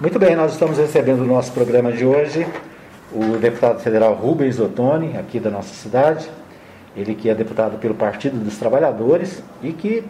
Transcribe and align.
Muito 0.00 0.16
bem, 0.16 0.36
nós 0.36 0.52
estamos 0.52 0.78
recebendo 0.78 1.18
no 1.18 1.26
nosso 1.26 1.50
programa 1.50 1.90
de 1.90 2.06
hoje 2.06 2.46
o 3.12 3.36
deputado 3.36 3.80
federal 3.80 4.14
Rubens 4.14 4.60
Ottoni, 4.60 5.16
aqui 5.18 5.40
da 5.40 5.50
nossa 5.50 5.74
cidade. 5.74 6.30
Ele 6.96 7.16
que 7.16 7.28
é 7.28 7.34
deputado 7.34 7.78
pelo 7.78 7.94
Partido 7.94 8.38
dos 8.38 8.56
Trabalhadores 8.58 9.42
e 9.60 9.72
que 9.72 10.04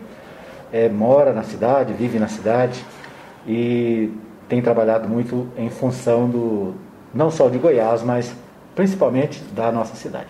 é, 0.70 0.90
mora 0.90 1.32
na 1.32 1.42
cidade, 1.42 1.94
vive 1.94 2.18
na 2.18 2.28
cidade 2.28 2.84
e 3.46 4.12
tem 4.46 4.60
trabalhado 4.60 5.08
muito 5.08 5.48
em 5.56 5.70
função 5.70 6.28
do 6.28 6.74
não 7.14 7.30
só 7.30 7.48
de 7.48 7.56
Goiás, 7.56 8.02
mas 8.02 8.30
principalmente 8.76 9.42
da 9.54 9.72
nossa 9.72 9.96
cidade. 9.96 10.28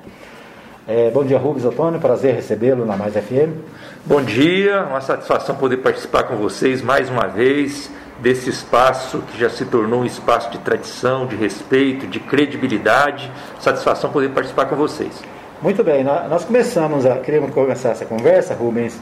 É, 0.86 1.11
bom 1.11 1.25
dia, 1.25 1.36
Rubens 1.36 1.64
Ottoni, 1.64 1.98
prazer 1.98 2.32
recebê-lo 2.32 2.86
na 2.86 2.96
Mais 2.96 3.14
FM. 3.14 3.59
Bom 4.06 4.22
dia, 4.22 4.84
uma 4.84 5.00
satisfação 5.00 5.56
poder 5.56 5.79
participar 5.79 6.22
com 6.22 6.36
vocês 6.36 6.80
mais 6.80 7.11
uma 7.11 7.27
vez 7.27 7.90
desse 8.18 8.50
espaço 8.50 9.22
que 9.30 9.38
já 9.38 9.48
se 9.48 9.64
tornou 9.64 10.00
um 10.00 10.04
espaço 10.04 10.50
de 10.50 10.58
tradição, 10.58 11.26
de 11.26 11.36
respeito, 11.36 12.06
de 12.06 12.20
credibilidade. 12.20 13.30
Satisfação 13.60 14.10
poder 14.10 14.30
participar 14.30 14.66
com 14.66 14.76
vocês. 14.76 15.22
Muito 15.60 15.82
bem, 15.82 16.04
nós 16.04 16.45
começamos 16.45 17.04
a 17.04 17.18
queremos 17.18 17.52
começar 17.52 17.90
essa 17.90 18.04
conversa, 18.04 18.54
Rubens, 18.54 19.00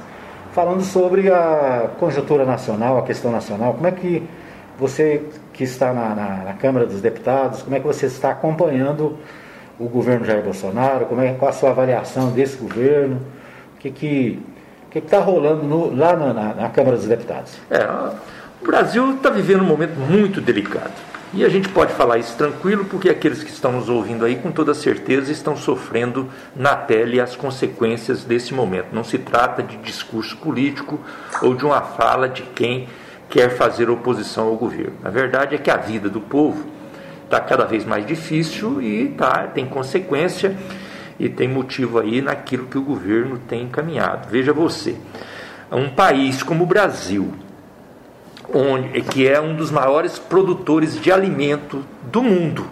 falando 0.53 0.83
sobre 0.83 1.31
a 1.31 1.91
conjuntura 1.99 2.47
nacional, 2.47 2.97
a 2.97 3.03
questão 3.03 3.31
nacional. 3.31 3.75
Como 3.75 3.87
é 3.87 3.93
que 3.93 4.27
você 4.79 5.23
que 5.53 5.65
está 5.65 5.93
na, 5.93 6.15
na, 6.15 6.29
na 6.45 6.53
Câmara 6.55 6.87
dos 6.87 7.01
Deputados, 7.01 7.63
como 7.63 7.77
é 7.77 7.81
que 7.81 7.87
você 7.87 8.07
está 8.07 8.31
acompanhando 8.31 9.19
o 9.79 9.87
governo 9.87 10.25
Jair 10.25 10.43
Bolsonaro? 10.43 11.07
Como 11.07 11.21
é 11.21 11.35
qual 11.35 11.51
a 11.51 11.53
sua 11.53 11.71
avaliação 11.71 12.31
desse 12.31 12.57
governo? 12.57 13.21
O 13.75 13.79
que 13.79 13.91
que 13.91 14.43
que 14.91 14.99
está 14.99 15.19
rolando 15.19 15.63
no, 15.63 15.95
lá 15.95 16.17
na, 16.17 16.55
na, 16.55 16.69
Câmara 16.71 16.97
dos 16.97 17.07
Deputados? 17.07 17.59
É, 17.71 17.87
o 18.67 18.69
Brasil 18.69 19.15
está 19.15 19.31
vivendo 19.31 19.61
um 19.61 19.67
momento 19.67 19.97
muito 19.97 20.41
delicado. 20.41 20.91
E 21.33 21.45
a 21.45 21.49
gente 21.49 21.69
pode 21.69 21.93
falar 21.93 22.19
isso 22.19 22.37
tranquilo, 22.37 22.85
porque 22.85 23.09
aqueles 23.09 23.45
que 23.45 23.51
estão 23.51 23.71
nos 23.71 23.89
ouvindo 23.89 24.25
aí, 24.25 24.35
com 24.35 24.51
toda 24.51 24.75
certeza, 24.75 25.31
estão 25.31 25.57
sofrendo 25.57 26.29
na 26.55 26.75
pele 26.75 27.21
as 27.21 27.37
consequências 27.37 28.25
desse 28.25 28.53
momento. 28.53 28.89
Não 28.91 29.05
se 29.05 29.19
trata 29.19 29.63
de 29.63 29.77
discurso 29.77 30.37
político 30.39 30.99
ou 31.41 31.55
de 31.55 31.65
uma 31.65 31.81
fala 31.81 32.29
de 32.29 32.43
quem 32.43 32.89
quer 33.31 33.51
fazer 33.51 33.89
oposição 33.89 34.49
ao 34.49 34.57
governo. 34.57 34.95
A 35.05 35.11
verdade 35.11 35.55
é 35.55 35.59
que 35.59 35.71
a 35.71 35.77
vida 35.77 36.09
do 36.09 36.21
povo 36.21 36.67
está 37.25 37.39
cada 37.39 37.67
vez 37.67 37.85
mais 37.85 38.05
difícil 38.05 38.83
e 38.83 39.11
tá, 39.11 39.47
tem 39.47 39.65
consequência 39.65 40.57
e 41.21 41.29
tem 41.29 41.47
motivo 41.47 42.01
aí 42.01 42.21
naquilo 42.21 42.67
que 42.67 42.79
o 42.79 42.83
governo 42.83 43.39
tem 43.39 43.63
encaminhado. 43.63 44.29
Veja 44.29 44.53
você, 44.53 44.97
um 45.71 45.89
país 45.89 46.43
como 46.43 46.65
o 46.65 46.67
Brasil, 46.67 47.33
onde, 48.53 49.01
que 49.03 49.29
é 49.29 49.41
um 49.41 49.55
dos 49.55 49.71
maiores 49.71 50.19
produtores 50.19 51.01
de 51.01 51.11
alimento 51.11 51.85
do 52.05 52.23
mundo. 52.23 52.67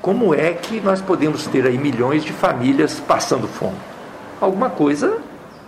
Como 0.00 0.34
é 0.34 0.52
que 0.52 0.80
nós 0.80 1.00
podemos 1.00 1.46
ter 1.46 1.66
aí 1.66 1.78
milhões 1.78 2.24
de 2.24 2.32
famílias 2.32 3.00
passando 3.00 3.48
fome? 3.48 3.76
Alguma 4.40 4.68
coisa 4.68 5.18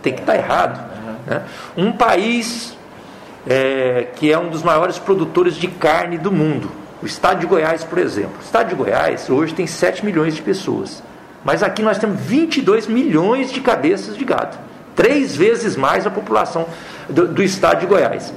tem 0.01 0.13
que 0.13 0.21
estar 0.21 0.33
tá 0.33 0.37
errado. 0.37 0.91
Né? 1.25 1.43
Um 1.75 1.91
país 1.91 2.77
é, 3.47 4.07
que 4.15 4.31
é 4.31 4.37
um 4.37 4.49
dos 4.49 4.61
maiores 4.61 4.99
produtores 4.99 5.55
de 5.55 5.67
carne 5.67 6.17
do 6.17 6.31
mundo, 6.31 6.69
o 7.01 7.05
estado 7.05 7.39
de 7.39 7.45
Goiás, 7.45 7.83
por 7.83 7.97
exemplo. 7.97 8.37
O 8.39 8.43
estado 8.43 8.69
de 8.69 8.75
Goiás 8.75 9.29
hoje 9.29 9.53
tem 9.53 9.65
7 9.65 10.05
milhões 10.05 10.35
de 10.35 10.41
pessoas, 10.41 11.01
mas 11.43 11.63
aqui 11.63 11.81
nós 11.81 11.97
temos 11.97 12.19
22 12.19 12.87
milhões 12.87 13.51
de 13.51 13.61
cabeças 13.61 14.17
de 14.17 14.25
gado, 14.25 14.57
três 14.95 15.35
vezes 15.35 15.75
mais 15.75 16.05
a 16.05 16.09
população 16.09 16.65
do, 17.07 17.27
do 17.27 17.41
estado 17.41 17.79
de 17.79 17.85
Goiás. 17.85 18.33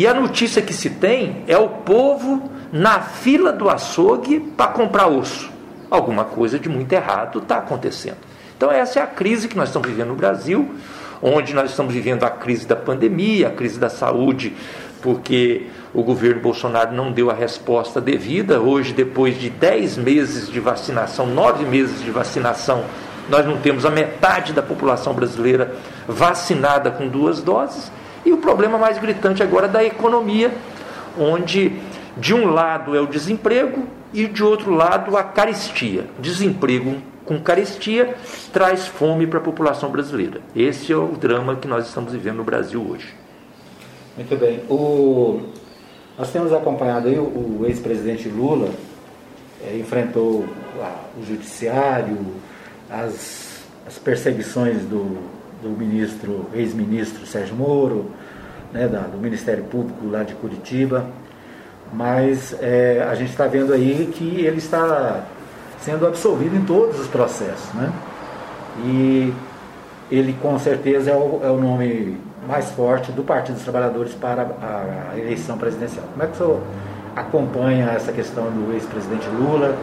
E 0.00 0.06
a 0.06 0.14
notícia 0.14 0.62
que 0.62 0.72
se 0.72 0.88
tem 0.88 1.44
é 1.46 1.58
o 1.58 1.68
povo 1.68 2.50
na 2.72 3.00
fila 3.00 3.52
do 3.52 3.68
açougue 3.68 4.40
para 4.40 4.72
comprar 4.72 5.08
osso. 5.08 5.50
Alguma 5.90 6.24
coisa 6.24 6.58
de 6.58 6.70
muito 6.70 6.90
errado 6.90 7.40
está 7.40 7.58
acontecendo. 7.58 8.16
Então, 8.56 8.72
essa 8.72 8.98
é 8.98 9.02
a 9.02 9.06
crise 9.06 9.46
que 9.46 9.58
nós 9.58 9.68
estamos 9.68 9.86
vivendo 9.86 10.08
no 10.08 10.14
Brasil, 10.14 10.74
onde 11.20 11.52
nós 11.52 11.68
estamos 11.68 11.92
vivendo 11.92 12.24
a 12.24 12.30
crise 12.30 12.66
da 12.66 12.76
pandemia, 12.76 13.48
a 13.48 13.50
crise 13.50 13.78
da 13.78 13.90
saúde, 13.90 14.54
porque 15.02 15.66
o 15.92 16.02
governo 16.02 16.40
Bolsonaro 16.40 16.94
não 16.94 17.12
deu 17.12 17.30
a 17.30 17.34
resposta 17.34 18.00
devida. 18.00 18.58
Hoje, 18.58 18.94
depois 18.94 19.38
de 19.38 19.50
10 19.50 19.98
meses 19.98 20.48
de 20.50 20.60
vacinação, 20.60 21.26
9 21.26 21.66
meses 21.66 22.02
de 22.02 22.10
vacinação, 22.10 22.84
nós 23.28 23.44
não 23.44 23.58
temos 23.58 23.84
a 23.84 23.90
metade 23.90 24.54
da 24.54 24.62
população 24.62 25.12
brasileira 25.12 25.74
vacinada 26.08 26.90
com 26.90 27.06
duas 27.06 27.42
doses. 27.42 27.92
E 28.24 28.32
o 28.32 28.38
problema 28.38 28.78
mais 28.78 28.98
gritante 28.98 29.42
agora 29.42 29.66
é 29.66 29.70
da 29.70 29.84
economia, 29.84 30.52
onde 31.18 31.72
de 32.16 32.34
um 32.34 32.50
lado 32.50 32.94
é 32.94 33.00
o 33.00 33.06
desemprego 33.06 33.86
e 34.12 34.26
de 34.26 34.42
outro 34.42 34.72
lado 34.72 35.16
a 35.16 35.22
carestia. 35.22 36.06
Desemprego 36.18 36.96
com 37.24 37.40
carestia 37.40 38.14
traz 38.52 38.86
fome 38.86 39.26
para 39.26 39.38
a 39.38 39.42
população 39.42 39.90
brasileira. 39.90 40.40
Esse 40.54 40.92
é 40.92 40.96
o 40.96 41.08
drama 41.08 41.56
que 41.56 41.68
nós 41.68 41.86
estamos 41.86 42.12
vivendo 42.12 42.38
no 42.38 42.44
Brasil 42.44 42.84
hoje. 42.88 43.14
Muito 44.16 44.36
bem. 44.36 44.60
O... 44.68 45.40
Nós 46.18 46.30
temos 46.30 46.52
acompanhado 46.52 47.08
aí 47.08 47.18
o, 47.18 47.64
ex-presidente 47.66 48.28
Lula 48.28 48.70
é, 49.64 49.76
enfrentou 49.78 50.44
o 51.16 51.24
judiciário, 51.26 52.18
as, 52.90 53.62
as 53.86 53.98
perseguições 53.98 54.82
do, 54.82 55.16
do 55.62 55.68
ministro, 55.70 56.46
ex-ministro 56.54 57.26
Sérgio 57.26 57.54
Moro, 57.54 58.06
né, 58.72 58.86
da, 58.88 59.00
do 59.00 59.18
Ministério 59.18 59.64
Público 59.64 60.08
lá 60.08 60.22
de 60.22 60.34
Curitiba, 60.34 61.06
mas 61.92 62.54
é, 62.60 63.06
a 63.08 63.14
gente 63.14 63.30
está 63.30 63.46
vendo 63.46 63.72
aí 63.72 64.12
que 64.14 64.44
ele 64.44 64.58
está 64.58 65.24
sendo 65.80 66.06
absolvido 66.06 66.56
em 66.56 66.64
todos 66.64 67.00
os 67.00 67.06
processos, 67.08 67.72
né? 67.74 67.92
E 68.84 69.32
ele 70.10 70.36
com 70.40 70.58
certeza 70.58 71.10
é 71.10 71.14
o, 71.14 71.40
é 71.42 71.50
o 71.50 71.58
nome 71.58 72.16
mais 72.46 72.70
forte 72.70 73.12
do 73.12 73.22
Partido 73.22 73.54
dos 73.54 73.64
Trabalhadores 73.64 74.14
para 74.14 74.42
a, 74.42 75.12
a 75.12 75.18
eleição 75.18 75.58
presidencial. 75.58 76.04
Como 76.12 76.22
é 76.22 76.26
que 76.26 76.32
o 76.34 76.36
senhor 76.36 76.60
acompanha 77.16 77.90
essa 77.90 78.12
questão 78.12 78.44
do 78.44 78.72
ex-presidente 78.72 79.26
Lula, 79.28 79.76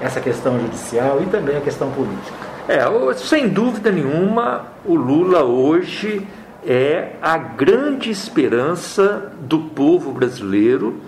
essa 0.00 0.20
questão 0.20 0.58
judicial 0.60 1.20
e 1.22 1.26
também 1.26 1.56
a 1.56 1.60
questão 1.60 1.90
política? 1.90 2.51
É, 2.68 2.78
sem 3.14 3.48
dúvida 3.48 3.90
nenhuma, 3.90 4.66
o 4.84 4.94
Lula 4.94 5.42
hoje 5.42 6.24
é 6.64 7.16
a 7.20 7.36
grande 7.36 8.08
esperança 8.08 9.32
do 9.40 9.58
povo 9.58 10.12
brasileiro 10.12 11.00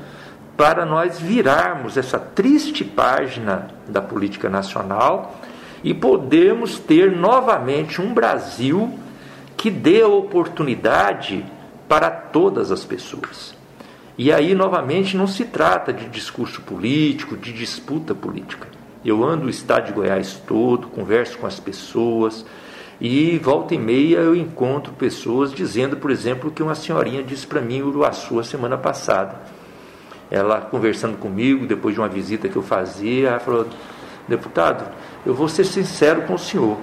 para 0.56 0.84
nós 0.84 1.20
virarmos 1.20 1.96
essa 1.96 2.18
triste 2.18 2.84
página 2.84 3.68
da 3.88 4.02
política 4.02 4.50
nacional 4.50 5.36
e 5.84 5.94
podermos 5.94 6.80
ter 6.80 7.12
novamente 7.12 8.02
um 8.02 8.12
Brasil 8.12 8.92
que 9.56 9.70
dê 9.70 10.02
oportunidade 10.02 11.44
para 11.88 12.10
todas 12.10 12.72
as 12.72 12.84
pessoas. 12.84 13.54
E 14.18 14.32
aí, 14.32 14.56
novamente, 14.56 15.16
não 15.16 15.28
se 15.28 15.44
trata 15.44 15.92
de 15.92 16.08
discurso 16.08 16.62
político, 16.62 17.36
de 17.36 17.52
disputa 17.52 18.12
política. 18.12 18.66
Eu 19.04 19.22
ando 19.22 19.46
o 19.46 19.50
estado 19.50 19.86
de 19.86 19.92
Goiás 19.92 20.40
todo, 20.46 20.86
converso 20.86 21.36
com 21.36 21.46
as 21.46 21.60
pessoas 21.60 22.44
e 23.00 23.38
volta 23.38 23.74
e 23.74 23.78
meia 23.78 24.18
eu 24.18 24.34
encontro 24.34 24.92
pessoas 24.92 25.52
dizendo, 25.52 25.96
por 25.96 26.10
exemplo, 26.10 26.50
que 26.50 26.62
uma 26.62 26.74
senhorinha 26.74 27.22
disse 27.22 27.46
para 27.46 27.60
mim 27.60 27.78
em 27.78 27.82
Uruaçu 27.82 28.38
a 28.38 28.44
semana 28.44 28.78
passada. 28.78 29.42
Ela 30.30 30.60
conversando 30.60 31.18
comigo 31.18 31.66
depois 31.66 31.94
de 31.94 32.00
uma 32.00 32.08
visita 32.08 32.48
que 32.48 32.56
eu 32.56 32.62
fazia, 32.62 33.28
ela 33.28 33.40
falou: 33.40 33.66
"Deputado, 34.26 34.90
eu 35.26 35.34
vou 35.34 35.48
ser 35.48 35.64
sincero 35.64 36.22
com 36.22 36.34
o 36.34 36.38
senhor. 36.38 36.78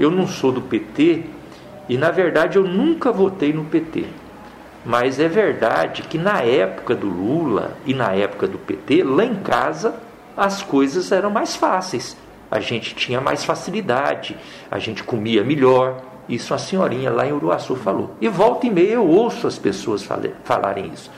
Eu 0.00 0.10
não 0.10 0.26
sou 0.26 0.50
do 0.52 0.62
PT 0.62 1.24
e 1.88 1.98
na 1.98 2.10
verdade 2.10 2.56
eu 2.56 2.64
nunca 2.64 3.12
votei 3.12 3.52
no 3.52 3.64
PT. 3.64 4.06
Mas 4.84 5.18
é 5.18 5.28
verdade 5.28 6.02
que 6.02 6.16
na 6.16 6.40
época 6.40 6.94
do 6.94 7.08
Lula 7.08 7.76
e 7.84 7.92
na 7.92 8.12
época 8.12 8.46
do 8.46 8.56
PT, 8.56 9.02
lá 9.02 9.24
em 9.24 9.34
casa 9.34 10.05
as 10.36 10.62
coisas 10.62 11.10
eram 11.10 11.30
mais 11.30 11.56
fáceis. 11.56 12.16
A 12.50 12.60
gente 12.60 12.94
tinha 12.94 13.20
mais 13.20 13.44
facilidade, 13.44 14.36
a 14.70 14.78
gente 14.78 15.02
comia 15.02 15.42
melhor. 15.42 16.02
Isso 16.28 16.52
a 16.52 16.58
senhorinha 16.58 17.10
lá 17.10 17.26
em 17.26 17.32
Uruaçu 17.32 17.76
falou. 17.76 18.14
E 18.20 18.28
volta 18.28 18.66
e 18.66 18.70
meia 18.70 18.94
eu 18.94 19.06
ouço 19.06 19.46
as 19.46 19.58
pessoas 19.58 20.06
falarem 20.44 20.90
isso. 20.92 21.10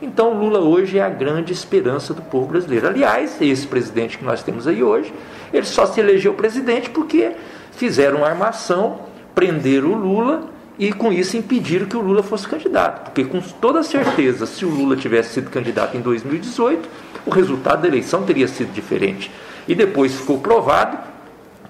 Então 0.00 0.32
Lula 0.32 0.60
hoje 0.60 0.98
é 0.98 1.02
a 1.02 1.08
grande 1.08 1.52
esperança 1.52 2.14
do 2.14 2.22
povo 2.22 2.46
brasileiro. 2.46 2.86
Aliás, 2.86 3.40
esse 3.40 3.66
presidente 3.66 4.18
que 4.18 4.24
nós 4.24 4.42
temos 4.42 4.66
aí 4.66 4.82
hoje, 4.82 5.12
ele 5.52 5.66
só 5.66 5.86
se 5.86 5.98
elegeu 5.98 6.34
presidente 6.34 6.90
porque 6.90 7.32
fizeram 7.72 8.18
uma 8.18 8.28
armação, 8.28 9.00
prenderam 9.34 9.92
o 9.92 9.96
Lula 9.96 10.50
e 10.78 10.92
com 10.92 11.12
isso 11.12 11.36
impediram 11.36 11.86
que 11.86 11.96
o 11.96 12.00
Lula 12.00 12.22
fosse 12.22 12.46
candidato. 12.46 13.06
Porque 13.06 13.24
com 13.24 13.40
toda 13.40 13.82
certeza, 13.82 14.46
se 14.46 14.64
o 14.64 14.68
Lula 14.68 14.94
tivesse 14.96 15.34
sido 15.34 15.50
candidato 15.50 15.96
em 15.96 16.00
2018, 16.00 16.88
o 17.28 17.34
resultado 17.34 17.82
da 17.82 17.88
eleição 17.88 18.22
teria 18.22 18.48
sido 18.48 18.72
diferente. 18.72 19.30
E 19.66 19.74
depois 19.74 20.14
ficou 20.14 20.38
provado 20.38 20.98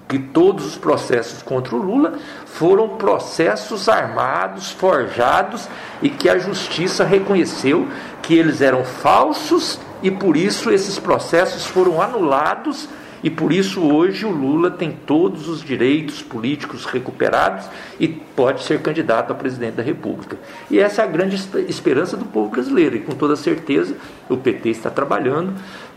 que 0.07 0.17
todos 0.17 0.65
os 0.65 0.75
processos 0.75 1.43
contra 1.43 1.75
o 1.75 1.79
Lula 1.79 2.17
foram 2.45 2.89
processos 2.89 3.87
armados, 3.87 4.71
forjados 4.71 5.67
e 6.01 6.09
que 6.09 6.27
a 6.27 6.39
justiça 6.39 7.03
reconheceu 7.03 7.87
que 8.21 8.33
eles 8.33 8.59
eram 8.59 8.83
falsos 8.83 9.79
e 10.01 10.09
por 10.09 10.35
isso 10.35 10.71
esses 10.71 10.97
processos 10.97 11.65
foram 11.65 12.01
anulados 12.01 12.89
e 13.23 13.29
por 13.29 13.51
isso 13.51 13.81
hoje 13.81 14.25
o 14.25 14.31
Lula 14.31 14.71
tem 14.71 14.91
todos 14.91 15.47
os 15.47 15.61
direitos 15.61 16.21
políticos 16.21 16.85
recuperados 16.85 17.65
e 17.99 18.07
pode 18.07 18.63
ser 18.63 18.81
candidato 18.81 19.31
a 19.31 19.35
presidente 19.35 19.75
da 19.75 19.83
República. 19.83 20.37
E 20.69 20.79
essa 20.79 21.01
é 21.01 21.05
a 21.05 21.07
grande 21.07 21.35
esperança 21.67 22.15
do 22.15 22.25
povo 22.25 22.49
brasileiro 22.49 22.95
e 22.95 22.99
com 22.99 23.13
toda 23.13 23.35
certeza 23.35 23.95
o 24.29 24.37
PT 24.37 24.69
está 24.69 24.89
trabalhando 24.89 25.53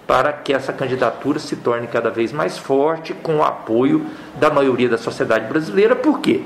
para 0.06 0.32
que 0.32 0.52
essa 0.52 0.72
candidatura 0.72 1.38
se 1.38 1.56
torne 1.56 1.86
cada 1.86 2.10
vez 2.10 2.32
mais 2.32 2.58
forte, 2.58 3.14
com 3.14 3.36
o 3.36 3.44
apoio 3.44 4.04
da 4.38 4.50
maioria 4.50 4.88
da 4.88 4.98
sociedade 4.98 5.46
brasileira. 5.46 5.94
Por 5.94 6.20
quê? 6.20 6.42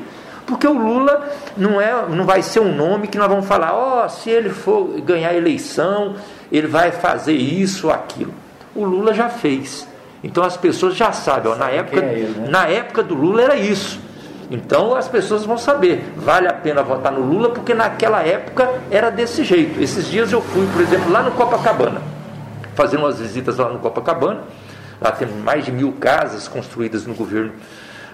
Porque 0.47 0.67
o 0.67 0.73
Lula 0.73 1.29
não, 1.57 1.81
é, 1.81 2.07
não 2.09 2.25
vai 2.25 2.43
ser 2.43 2.61
um 2.61 2.73
nome 2.75 3.09
que 3.09 3.19
nós 3.19 3.29
vamos 3.29 3.47
falar, 3.47 3.75
ó, 3.75 4.05
oh, 4.05 4.09
se 4.09 4.31
ele 4.31 4.51
for 4.51 5.01
ganhar 5.01 5.31
a 5.31 5.35
eleição, 5.35 6.15
ele 6.53 6.69
vai 6.69 6.93
fazer 6.93 7.33
isso 7.33 7.89
ou 7.89 7.93
aquilo. 7.93 8.33
O 8.75 8.85
Lula 8.85 9.13
já 9.13 9.29
fez. 9.29 9.89
Então 10.27 10.43
as 10.43 10.57
pessoas 10.57 10.97
já 10.97 11.13
sabem, 11.13 11.53
ó, 11.53 11.55
na, 11.55 11.71
época, 11.71 12.01
é 12.05 12.15
ele, 12.15 12.41
né? 12.41 12.49
na 12.49 12.67
época 12.67 13.03
do 13.03 13.15
Lula 13.15 13.43
era 13.43 13.57
isso. 13.57 14.01
Então 14.51 14.95
as 14.95 15.09
pessoas 15.09 15.45
vão 15.45 15.57
saber, 15.57 16.05
vale 16.17 16.49
a 16.49 16.53
pena 16.53 16.83
votar 16.83 17.13
no 17.13 17.21
Lula, 17.21 17.51
porque 17.51 17.75
naquela 17.75 18.23
época 18.23 18.69
era 18.91 19.11
desse 19.11 19.45
jeito. 19.45 19.81
Esses 19.81 20.07
dias 20.07 20.33
eu 20.33 20.41
fui, 20.43 20.67
por 20.73 20.83
exemplo, 20.83 21.11
lá 21.11 21.23
no 21.23 21.31
Copacabana 21.33 22.17
fazendo 22.77 23.01
umas 23.01 23.19
visitas 23.19 23.57
lá 23.57 23.71
no 23.71 23.79
Copacabana. 23.79 24.43
Lá 25.01 25.11
tem 25.11 25.27
mais 25.27 25.65
de 25.65 25.73
mil 25.73 25.93
casas 25.93 26.47
construídas 26.47 27.07
no 27.07 27.15
governo, 27.15 27.53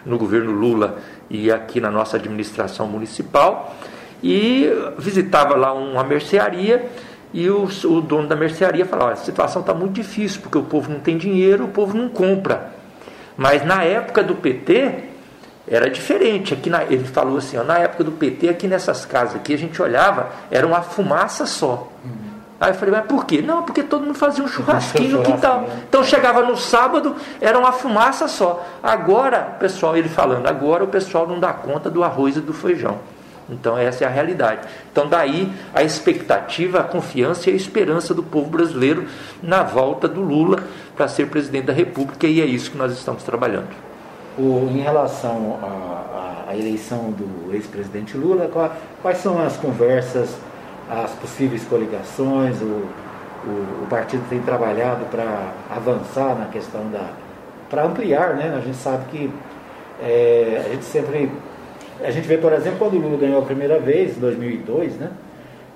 no 0.06 0.16
governo 0.16 0.52
Lula 0.52 0.98
e 1.28 1.50
aqui 1.50 1.80
na 1.80 1.90
nossa 1.90 2.16
administração 2.16 2.86
municipal. 2.86 3.76
E 4.22 4.70
visitava 4.96 5.56
lá 5.56 5.74
uma 5.74 6.04
mercearia 6.04 6.88
e 7.32 7.49
o, 7.49 7.64
o 7.64 8.00
dono 8.00 8.29
da 8.29 8.37
mercearia 8.37 8.84
falava: 8.84 9.12
a 9.12 9.17
situação 9.17 9.61
está 9.61 9.73
muito 9.73 9.93
difícil 9.93 10.40
porque 10.43 10.58
o 10.58 10.62
povo 10.62 10.90
não 10.90 11.00
tem 11.00 11.17
dinheiro, 11.17 11.64
o 11.64 11.69
povo 11.69 11.96
não 11.96 12.08
compra. 12.08 12.73
Mas 13.37 13.64
na 13.64 13.82
época 13.82 14.23
do 14.23 14.34
PT 14.34 15.11
era 15.67 15.88
diferente. 15.88 16.52
Aqui 16.52 16.69
na, 16.69 16.84
ele 16.84 17.05
falou 17.05 17.38
assim: 17.38 17.56
ó, 17.56 17.64
na 17.64 17.79
época 17.79 18.05
do 18.05 18.12
PT, 18.12 18.49
aqui 18.49 18.69
nessas 18.69 19.05
casas 19.05 19.37
aqui, 19.37 19.55
a 19.55 19.58
gente 19.58 19.81
olhava, 19.81 20.31
era 20.50 20.67
uma 20.67 20.82
fumaça 20.82 21.46
só. 21.46 21.90
Aí 22.61 22.70
eu 22.70 22.75
falei, 22.75 22.94
mas 22.94 23.06
por 23.06 23.26
quê? 23.26 23.43
Não, 23.43 23.64
porque 23.64 23.82
todo 23.82 24.06
mundo 24.06 24.14
fazia 24.14 24.44
um 24.44 24.46
churrasquinho 24.46 25.19
no 25.19 25.25
quintal. 25.25 25.69
Então 25.88 26.05
chegava 26.05 26.43
no 26.43 26.56
sábado, 26.56 27.17
era 27.40 27.58
uma 27.58 27.73
fumaça 27.73 28.29
só. 28.29 28.64
Agora, 28.81 29.56
pessoal, 29.58 29.96
ele 29.96 30.08
falando, 30.08 30.46
agora 30.46 30.84
o 30.84 30.87
pessoal 30.87 31.26
não 31.26 31.40
dá 31.40 31.52
conta 31.52 31.90
do 31.90 32.05
arroz 32.05 32.37
e 32.37 32.40
do 32.40 32.52
feijão. 32.52 32.99
Então 33.52 33.76
essa 33.76 34.04
é 34.04 34.06
a 34.06 34.10
realidade. 34.10 34.66
Então 34.90 35.08
daí 35.08 35.52
a 35.75 35.82
expectativa, 35.82 36.81
a 36.81 36.84
confiança 36.84 37.50
e 37.50 37.52
a 37.52 37.56
esperança 37.56 38.14
do 38.14 38.22
povo 38.22 38.50
brasileiro 38.50 39.06
na 39.43 39.62
volta 39.62 40.08
do 40.08 40.20
Lula 40.20 40.62
para 40.96 41.08
ser 41.08 41.28
presidente 41.28 41.66
da 41.66 41.72
República 41.72 42.26
e 42.26 42.40
é 42.40 42.44
isso 42.44 42.70
que 42.70 42.78
nós 42.78 42.93
estamos 42.93 43.22
trabalhando. 43.22 43.70
O, 44.38 44.69
em 44.70 44.81
relação 44.81 45.58
à 46.49 46.56
eleição 46.56 47.10
do 47.10 47.54
ex-presidente 47.54 48.16
Lula, 48.16 48.50
quais 49.02 49.19
são 49.19 49.43
as 49.43 49.56
conversas 49.56 50.37
as 50.93 51.12
possíveis 51.12 51.64
coligações, 51.64 52.60
o, 52.60 52.87
o, 53.46 53.82
o 53.82 53.87
partido 53.88 54.22
tem 54.28 54.40
trabalhado 54.40 55.05
para 55.06 55.52
avançar 55.70 56.37
na 56.38 56.46
questão 56.46 56.88
da. 56.90 57.10
para 57.70 57.84
ampliar, 57.84 58.34
né? 58.34 58.55
A 58.56 58.60
gente 58.60 58.76
sabe 58.76 59.05
que 59.10 59.31
é, 60.02 60.62
a 60.66 60.69
gente 60.69 60.84
sempre. 60.84 61.31
A 62.00 62.10
gente 62.10 62.26
vê, 62.26 62.36
por 62.36 62.52
exemplo, 62.52 62.78
quando 62.78 62.94
o 62.94 62.98
Lula 62.98 63.18
ganhou 63.18 63.40
a 63.40 63.44
primeira 63.44 63.78
vez, 63.78 64.16
em 64.16 64.20
2002, 64.20 64.94
né? 64.96 65.10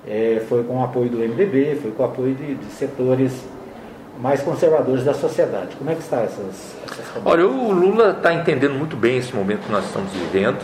É, 0.07 0.41
foi 0.47 0.63
com 0.63 0.79
o 0.79 0.83
apoio 0.83 1.09
do 1.09 1.17
MDB, 1.17 1.79
foi 1.81 1.91
com 1.91 2.03
o 2.03 2.05
apoio 2.05 2.33
de, 2.33 2.55
de 2.55 2.65
setores 2.71 3.43
mais 4.19 4.41
conservadores 4.41 5.03
da 5.03 5.13
sociedade. 5.13 5.75
Como 5.75 5.89
é 5.89 5.95
que 5.95 6.01
está 6.01 6.21
essas, 6.21 6.75
essas 6.85 7.21
Olha, 7.25 7.45
o 7.45 7.71
Lula 7.71 8.11
está 8.11 8.33
entendendo 8.33 8.73
muito 8.73 8.95
bem 8.95 9.17
esse 9.17 9.35
momento 9.35 9.65
que 9.65 9.71
nós 9.71 9.85
estamos 9.85 10.11
vivendo 10.13 10.59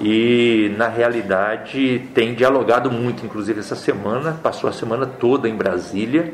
e 0.00 0.74
na 0.78 0.88
realidade 0.88 2.08
tem 2.14 2.34
dialogado 2.34 2.90
muito, 2.90 3.24
inclusive 3.24 3.60
essa 3.60 3.76
semana, 3.76 4.38
passou 4.42 4.70
a 4.70 4.72
semana 4.72 5.04
toda 5.04 5.48
em 5.48 5.54
Brasília, 5.54 6.32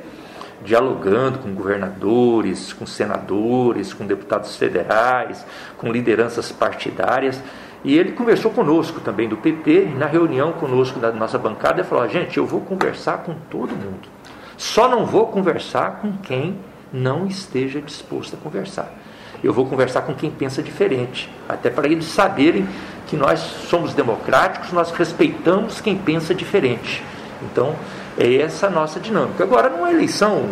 dialogando 0.64 1.40
com 1.40 1.52
governadores, 1.52 2.72
com 2.72 2.86
senadores, 2.86 3.92
com 3.92 4.06
deputados 4.06 4.56
federais, 4.56 5.44
com 5.76 5.90
lideranças 5.90 6.52
partidárias. 6.52 7.42
E 7.84 7.96
ele 7.96 8.12
conversou 8.12 8.50
conosco 8.50 9.00
também 9.00 9.28
do 9.28 9.36
PT, 9.36 9.92
na 9.96 10.06
reunião 10.06 10.52
conosco 10.52 10.98
da 10.98 11.12
nossa 11.12 11.38
bancada, 11.38 11.80
ele 11.80 11.88
falou: 11.88 12.08
gente, 12.08 12.36
eu 12.36 12.46
vou 12.46 12.60
conversar 12.60 13.18
com 13.18 13.34
todo 13.50 13.70
mundo, 13.70 14.08
só 14.56 14.88
não 14.88 15.06
vou 15.06 15.26
conversar 15.28 16.00
com 16.00 16.12
quem 16.18 16.58
não 16.92 17.26
esteja 17.26 17.80
disposto 17.80 18.34
a 18.34 18.38
conversar. 18.38 18.92
Eu 19.44 19.52
vou 19.52 19.66
conversar 19.66 20.02
com 20.02 20.14
quem 20.14 20.30
pensa 20.30 20.62
diferente, 20.62 21.30
até 21.48 21.68
para 21.68 21.86
eles 21.86 22.06
saberem 22.06 22.66
que 23.06 23.16
nós 23.16 23.38
somos 23.38 23.94
democráticos, 23.94 24.72
nós 24.72 24.90
respeitamos 24.90 25.80
quem 25.80 25.96
pensa 25.96 26.34
diferente. 26.34 27.02
Então, 27.42 27.76
é 28.18 28.36
essa 28.36 28.66
a 28.66 28.70
nossa 28.70 28.98
dinâmica. 28.98 29.44
Agora, 29.44 29.68
numa 29.68 29.90
eleição 29.92 30.48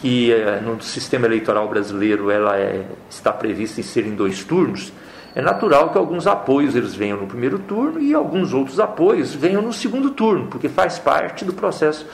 que 0.00 0.32
é, 0.32 0.60
no 0.60 0.80
sistema 0.80 1.26
eleitoral 1.26 1.68
brasileiro 1.68 2.30
ela 2.30 2.56
é, 2.56 2.86
está 3.10 3.32
prevista 3.32 3.80
em 3.80 3.82
ser 3.82 4.06
em 4.06 4.14
dois 4.14 4.44
turnos, 4.44 4.92
é 5.34 5.42
natural 5.42 5.90
que 5.90 5.98
alguns 5.98 6.26
apoios 6.26 6.74
eles 6.74 6.94
venham 6.94 7.18
no 7.18 7.26
primeiro 7.26 7.58
turno 7.58 8.00
e 8.00 8.14
alguns 8.14 8.52
outros 8.54 8.80
apoios 8.80 9.34
venham 9.34 9.62
no 9.62 9.72
segundo 9.72 10.10
turno, 10.10 10.46
porque 10.46 10.68
faz 10.68 10.98
parte 10.98 11.44
do 11.44 11.52
processo 11.52 12.06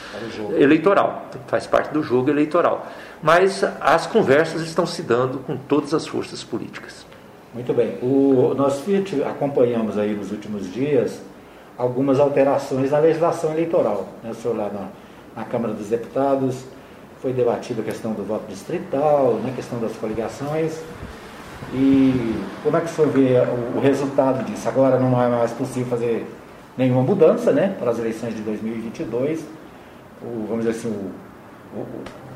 eleitoral, 0.57 1.27
faz 1.47 1.67
parte 1.67 1.93
do 1.93 2.03
jogo 2.03 2.29
eleitoral. 2.29 2.87
Mas 3.23 3.65
as 3.81 4.07
conversas 4.07 4.63
estão 4.63 4.87
se 4.87 5.03
dando 5.03 5.39
com 5.39 5.57
todas 5.57 5.95
as 5.95 6.07
forças 6.07 6.43
políticas. 6.43 7.07
Muito 7.55 7.73
bem. 7.73 7.99
O, 8.03 8.53
nós 8.57 8.85
acompanhamos 9.31 9.97
aí 9.97 10.13
nos 10.13 10.33
últimos 10.33 10.73
dias 10.73 11.23
algumas 11.79 12.19
alterações 12.19 12.91
na 12.91 12.99
legislação 12.99 13.53
eleitoral. 13.53 14.09
Né? 14.23 14.31
O 14.31 14.35
senhor 14.35 14.57
lá 14.57 14.71
na, 14.71 14.89
na 15.41 15.45
Câmara 15.49 15.73
dos 15.73 15.89
Deputados 15.89 16.65
foi 17.23 17.33
debatida 17.33 17.81
a 17.81 17.85
questão 17.85 18.13
do 18.13 18.25
voto 18.25 18.47
distrital, 18.49 19.35
né? 19.43 19.51
a 19.53 19.57
questão 19.57 19.79
das 19.79 19.93
coligações. 19.97 20.81
E 21.73 22.35
como 22.63 22.77
é 22.77 22.81
que 22.81 22.87
o 22.87 22.89
senhor 22.89 23.11
vê 23.11 23.41
o, 23.41 23.79
o 23.79 23.81
resultado 23.81 24.45
disso? 24.45 24.69
Agora 24.69 24.99
não 24.99 25.21
é 25.21 25.29
mais 25.29 25.53
possível 25.53 25.87
fazer 25.87 26.27
nenhuma 26.77 27.03
mudança 27.03 27.53
né? 27.53 27.75
para 27.79 27.91
as 27.91 27.99
eleições 27.99 28.35
de 28.35 28.43
2022. 28.43 29.45
O, 30.23 30.47
vamos 30.49 30.65
dizer 30.65 30.79
assim, 30.79 30.89
o, 30.89 31.79
o, 31.79 31.83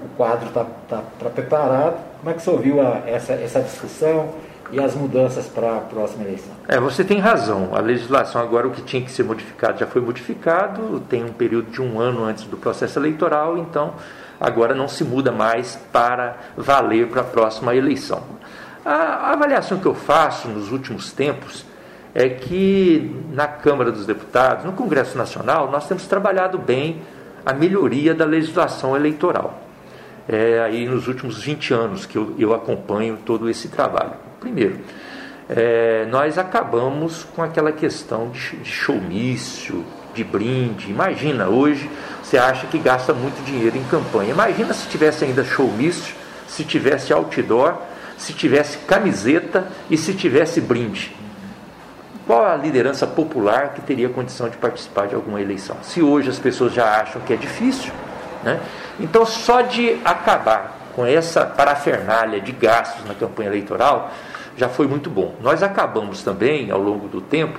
o 0.05 0.09
quadro 0.17 0.49
está 0.49 0.65
tá, 0.89 1.03
tá 1.19 1.31
preparado. 1.31 1.99
Como 2.21 2.31
é 2.31 2.33
que 2.35 2.41
o 2.41 2.43
senhor 2.43 2.61
viu 2.61 2.81
a, 2.81 3.03
essa, 3.07 3.33
essa 3.33 3.61
discussão? 3.61 4.35
e 4.71 4.81
as 4.81 4.95
mudanças 4.95 5.47
para 5.47 5.77
a 5.77 5.81
próxima 5.81 6.25
eleição. 6.25 6.53
É, 6.67 6.79
você 6.79 7.03
tem 7.03 7.19
razão. 7.19 7.71
A 7.73 7.81
legislação 7.81 8.41
agora, 8.41 8.67
o 8.67 8.71
que 8.71 8.83
tinha 8.83 9.03
que 9.03 9.11
ser 9.11 9.25
modificado 9.25 9.79
já 9.79 9.87
foi 9.87 10.01
modificado, 10.01 11.01
tem 11.09 11.25
um 11.25 11.33
período 11.33 11.71
de 11.71 11.81
um 11.81 11.99
ano 12.01 12.25
antes 12.25 12.45
do 12.45 12.57
processo 12.57 12.99
eleitoral, 12.99 13.57
então 13.57 13.95
agora 14.41 14.75
não 14.75 14.87
se 14.87 15.05
muda 15.05 15.33
mais 15.33 15.77
para 15.93 16.37
valer 16.57 17.09
para 17.09 17.23
a 17.23 17.25
próxima 17.25 17.75
eleição. 17.75 18.23
A, 18.89 19.33
avaliação 19.33 19.79
que 19.79 19.85
eu 19.85 19.95
faço 19.95 20.49
nos 20.49 20.73
últimos 20.73 21.13
tempos 21.13 21.63
é 22.15 22.27
que 22.27 23.15
na 23.35 23.47
Câmara 23.47 23.93
dos 23.93 24.07
Deputados, 24.07 24.65
no 24.65 24.73
Congresso 24.73 25.19
Nacional, 25.19 25.71
nós 25.71 25.87
temos 25.87 26.07
trabalhado 26.07 26.57
bem 26.57 27.03
a 27.45 27.53
melhoria 27.53 28.15
da 28.15 28.25
legislação 28.25 28.97
eleitoral. 28.97 29.63
É 30.27 30.61
aí 30.61 30.87
nos 30.87 31.07
últimos 31.07 31.43
20 31.43 31.75
anos 31.75 32.07
que 32.07 32.17
eu, 32.17 32.35
eu 32.39 32.55
acompanho 32.55 33.19
todo 33.27 33.51
esse 33.51 33.69
trabalho. 33.69 34.15
Primeiro, 34.41 34.79
é, 35.51 36.07
nós 36.11 36.39
acabamos 36.39 37.25
com 37.37 37.43
aquela 37.43 37.73
questão 37.73 38.31
de, 38.31 38.57
de 38.57 38.71
showmício, 38.71 39.85
de 40.15 40.25
brinde. 40.25 40.91
Imagina, 40.91 41.47
hoje 41.49 41.91
você 42.23 42.39
acha 42.39 42.67
que 42.67 42.79
gasta 42.79 43.13
muito 43.13 43.45
dinheiro 43.45 43.77
em 43.77 43.85
campanha. 43.85 44.31
Imagina 44.31 44.73
se 44.73 44.89
tivesse 44.89 45.27
ainda 45.27 45.45
showmício, 45.45 46.15
se 46.47 46.65
tivesse 46.65 47.13
outdoor, 47.13 47.75
se 48.19 48.33
tivesse 48.33 48.79
camiseta 48.79 49.69
e 49.89 49.97
se 49.97 50.13
tivesse 50.13 50.61
brinde. 50.61 51.17
Qual 52.27 52.45
a 52.45 52.57
liderança 52.57 53.07
popular 53.07 53.73
que 53.73 53.81
teria 53.81 54.09
condição 54.11 54.51
de 54.51 54.57
participar 54.59 55.07
de 55.07 55.15
alguma 55.15 55.41
eleição? 55.41 55.77
Se 55.83 56.03
hoje 56.03 56.29
as 56.29 56.39
pessoas 56.39 56.75
já 56.75 57.01
acham 57.01 57.23
que 57.23 57.33
é 57.33 57.37
difícil, 57.37 57.91
né? 58.45 58.61
então 59.01 59.25
só 59.25 59.63
de 59.63 59.99
acabar 60.05 60.77
com 60.95 61.07
essa 61.07 61.47
parafernália 61.47 62.41
de 62.41 62.53
gastos 62.53 63.07
na 63.07 63.15
campanha 63.15 63.49
eleitoral, 63.49 64.11
já 64.57 64.69
foi 64.69 64.89
muito 64.89 65.09
bom. 65.09 65.37
Nós 65.41 65.63
acabamos 65.63 66.23
também, 66.23 66.71
ao 66.71 66.83
longo 66.83 67.07
do 67.07 67.21
tempo, 67.21 67.59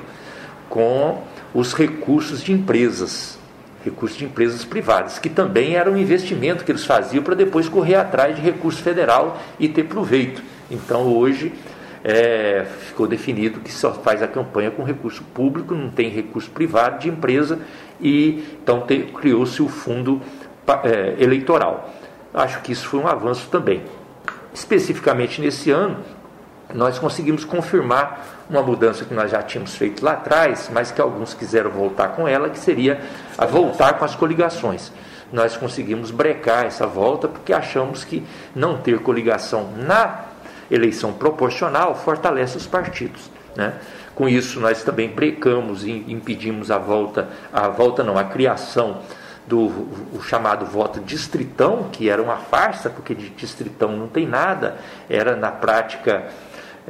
com 0.69 1.23
os 1.53 1.73
recursos 1.73 2.43
de 2.43 2.51
empresas, 2.51 3.38
recursos 3.83 4.17
de 4.17 4.25
empresas 4.25 4.65
privadas, 4.65 5.19
que 5.19 5.29
também 5.29 5.75
era 5.75 5.89
um 5.89 5.97
investimento 5.97 6.63
que 6.63 6.71
eles 6.71 6.85
faziam 6.85 7.23
para 7.23 7.35
depois 7.35 7.69
correr 7.69 7.95
atrás 7.95 8.35
de 8.35 8.41
recurso 8.41 8.81
federal 8.81 9.39
e 9.59 9.69
ter 9.69 9.83
proveito. 9.83 10.43
Então 10.69 11.07
hoje 11.07 11.53
é, 12.03 12.65
ficou 12.87 13.07
definido 13.07 13.59
que 13.59 13.71
só 13.71 13.93
faz 13.93 14.21
a 14.21 14.27
campanha 14.27 14.71
com 14.71 14.83
recurso 14.83 15.23
público, 15.33 15.73
não 15.73 15.89
tem 15.89 16.09
recurso 16.09 16.49
privado 16.49 16.99
de 16.99 17.09
empresa, 17.09 17.59
e 17.99 18.57
então 18.61 18.85
criou-se 19.19 19.61
o 19.61 19.67
fundo 19.67 20.21
é, 20.83 21.15
eleitoral. 21.21 21.93
Acho 22.33 22.61
que 22.61 22.71
isso 22.71 22.87
foi 22.87 22.99
um 22.99 23.07
avanço 23.07 23.47
também. 23.49 23.83
Especificamente 24.53 25.41
nesse 25.41 25.71
ano, 25.71 25.97
nós 26.73 26.99
conseguimos 26.99 27.43
confirmar 27.43 28.38
uma 28.49 28.63
mudança 28.63 29.05
que 29.05 29.13
nós 29.13 29.29
já 29.29 29.43
tínhamos 29.43 29.75
feito 29.75 30.03
lá 30.03 30.13
atrás, 30.13 30.69
mas 30.73 30.91
que 30.91 30.99
alguns 30.99 31.33
quiseram 31.33 31.69
voltar 31.69 32.09
com 32.09 32.27
ela, 32.27 32.49
que 32.49 32.57
seria 32.57 32.99
a 33.37 33.45
voltar 33.45 33.93
com 33.93 34.05
as 34.05 34.15
coligações. 34.15 34.91
Nós 35.31 35.55
conseguimos 35.55 36.09
brecar 36.09 36.65
essa 36.65 36.87
volta 36.87 37.27
porque 37.27 37.53
achamos 37.53 38.03
que 38.03 38.25
não 38.55 38.77
ter 38.77 38.99
coligação 38.99 39.71
na 39.77 40.25
eleição 40.71 41.13
proporcional 41.13 41.93
fortalece 41.95 42.57
os 42.57 42.65
partidos. 42.65 43.29
Né? 43.55 43.73
Com 44.15 44.27
isso, 44.27 44.59
nós 44.59 44.83
também 44.83 45.09
brecamos 45.09 45.83
e 45.83 45.91
impedimos 46.07 46.71
a 46.71 46.77
volta, 46.77 47.29
a 47.53 47.67
volta 47.67 48.03
não, 48.03 48.17
a 48.17 48.23
criação 48.23 49.01
do 49.47 49.65
o 50.13 50.21
chamado 50.21 50.65
voto 50.65 50.99
distritão, 50.99 51.89
que 51.91 52.09
era 52.09 52.21
uma 52.21 52.37
farsa, 52.37 52.89
porque 52.89 53.15
de 53.15 53.29
distritão 53.29 53.95
não 53.95 54.07
tem 54.07 54.27
nada, 54.27 54.77
era 55.09 55.35
na 55.35 55.51
prática 55.51 56.27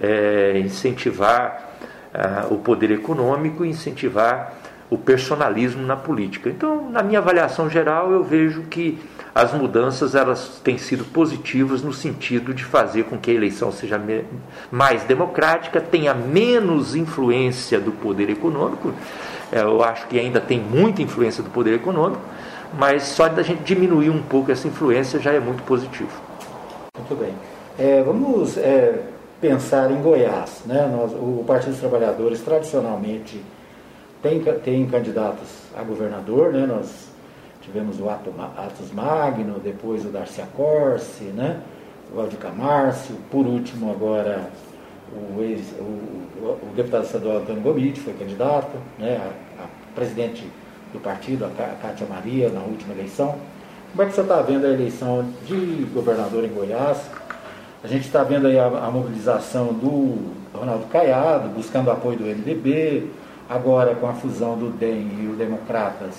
é, 0.01 0.59
incentivar 0.59 1.69
ah, 2.13 2.47
o 2.49 2.57
poder 2.57 2.91
econômico 2.91 3.63
e 3.63 3.69
incentivar 3.69 4.53
o 4.89 4.97
personalismo 4.97 5.85
na 5.85 5.95
política. 5.95 6.49
Então, 6.49 6.89
na 6.89 7.03
minha 7.03 7.19
avaliação 7.19 7.69
geral, 7.69 8.11
eu 8.11 8.23
vejo 8.23 8.63
que 8.63 8.97
as 9.35 9.53
mudanças 9.53 10.15
elas 10.15 10.59
têm 10.63 10.77
sido 10.77 11.05
positivas 11.05 11.83
no 11.83 11.93
sentido 11.93 12.53
de 12.53 12.63
fazer 12.65 13.03
com 13.03 13.17
que 13.17 13.29
a 13.29 13.33
eleição 13.33 13.71
seja 13.71 14.01
mais 14.71 15.03
democrática, 15.03 15.79
tenha 15.79 16.13
menos 16.13 16.95
influência 16.95 17.79
do 17.79 17.91
poder 17.91 18.29
econômico. 18.29 18.91
É, 19.51 19.61
eu 19.61 19.83
acho 19.83 20.07
que 20.07 20.19
ainda 20.19 20.41
tem 20.41 20.59
muita 20.59 21.01
influência 21.01 21.43
do 21.43 21.49
poder 21.51 21.75
econômico, 21.75 22.21
mas 22.77 23.03
só 23.03 23.27
da 23.27 23.43
gente 23.43 23.61
diminuir 23.63 24.09
um 24.09 24.21
pouco 24.21 24.51
essa 24.51 24.67
influência 24.67 25.19
já 25.19 25.31
é 25.31 25.39
muito 25.39 25.61
positivo. 25.63 26.11
Muito 26.97 27.15
bem. 27.15 27.33
É, 27.77 28.01
vamos 28.03 28.57
é, 28.57 29.03
pensar 29.41 29.91
em 29.91 30.01
Goiás. 30.01 30.63
Né? 30.65 30.87
Nós, 30.91 31.11
o 31.13 31.43
Partido 31.45 31.71
dos 31.71 31.79
Trabalhadores 31.79 32.41
tradicionalmente 32.41 33.41
tem, 34.21 34.41
tem 34.63 34.85
candidatos 34.87 35.47
a 35.75 35.83
governador, 35.83 36.51
né? 36.51 36.65
nós 36.65 37.09
tivemos 37.61 37.99
o 37.99 38.09
Atos 38.09 38.91
Magno, 38.93 39.59
depois 39.59 40.05
o 40.05 40.09
Darcy 40.09 40.41
Corse, 40.55 41.25
né? 41.25 41.61
o 42.11 42.15
Valdir 42.15 42.39
Camárcio, 42.39 43.15
por 43.31 43.45
último 43.45 43.91
agora 43.91 44.49
o, 45.13 45.41
ex, 45.41 45.61
o, 45.79 45.83
o, 45.83 46.71
deputado 46.75 47.03
estadual 47.03 47.37
Antônio 47.37 47.61
Gomide 47.61 47.99
foi 47.99 48.13
candidato, 48.13 48.77
né? 48.97 49.17
a, 49.17 49.63
a 49.63 49.67
presidente 49.95 50.49
do 50.91 50.99
partido, 50.99 51.45
a 51.45 51.49
Cátia 51.81 52.07
Maria, 52.07 52.49
na 52.49 52.61
última 52.61 52.93
eleição. 52.93 53.35
Como 53.91 54.03
é 54.03 54.05
que 54.05 54.13
você 54.13 54.21
está 54.21 54.41
vendo 54.41 54.65
a 54.65 54.69
eleição 54.69 55.25
de 55.45 55.55
governador 55.93 56.43
em 56.43 56.49
Goiás? 56.49 57.09
A 57.81 57.87
gente 57.87 58.05
está 58.05 58.23
vendo 58.23 58.47
aí 58.47 58.59
a, 58.59 58.65
a, 58.65 58.91
mobilização 58.91 59.67
do 59.67 60.17
Ronaldo 60.53 60.85
Caiado, 60.87 61.47
buscando 61.47 61.89
apoio 61.89 62.17
do 62.17 62.25
MDB, 62.25 63.05
agora 63.49 63.95
com 63.95 64.09
a 64.09 64.13
fusão 64.13 64.57
do 64.57 64.69
DEM 64.69 65.09
e 65.21 65.29
o 65.31 65.35
Democratas, 65.37 66.13